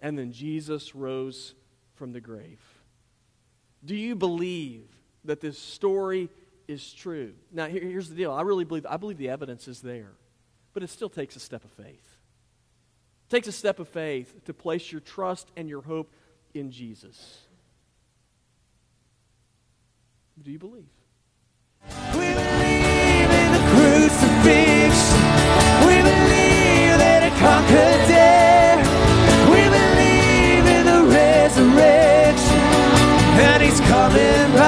and 0.00 0.18
then 0.18 0.32
Jesus 0.32 0.92
rose 0.92 1.54
from 1.94 2.10
the 2.10 2.20
grave? 2.20 2.58
Do 3.84 3.96
you 3.96 4.14
believe 4.14 4.84
that 5.24 5.40
this 5.40 5.58
story 5.58 6.28
is 6.68 6.92
true? 6.92 7.32
Now, 7.50 7.66
here, 7.66 7.82
here's 7.82 8.08
the 8.08 8.14
deal. 8.14 8.32
I 8.32 8.42
really 8.42 8.64
believe, 8.64 8.86
I 8.86 8.96
believe 8.96 9.18
the 9.18 9.28
evidence 9.28 9.66
is 9.68 9.80
there, 9.80 10.12
but 10.72 10.82
it 10.82 10.90
still 10.90 11.10
takes 11.10 11.36
a 11.36 11.40
step 11.40 11.64
of 11.64 11.72
faith. 11.72 12.18
It 13.26 13.30
takes 13.30 13.48
a 13.48 13.52
step 13.52 13.80
of 13.80 13.88
faith 13.88 14.44
to 14.44 14.54
place 14.54 14.92
your 14.92 15.00
trust 15.00 15.50
and 15.56 15.68
your 15.68 15.82
hope 15.82 16.12
in 16.54 16.70
Jesus. 16.70 17.38
Do 20.40 20.50
you 20.50 20.58
believe? 20.58 20.88
We 22.14 22.32
believe 22.34 23.30
in 23.30 23.52
the 23.52 23.62
crucifix. 23.72 25.12
We 25.86 25.96
believe 26.02 26.98
that 26.98 27.22
it 27.24 27.38
conquered. 27.38 27.91
I've 34.14 34.18
been 34.18 34.61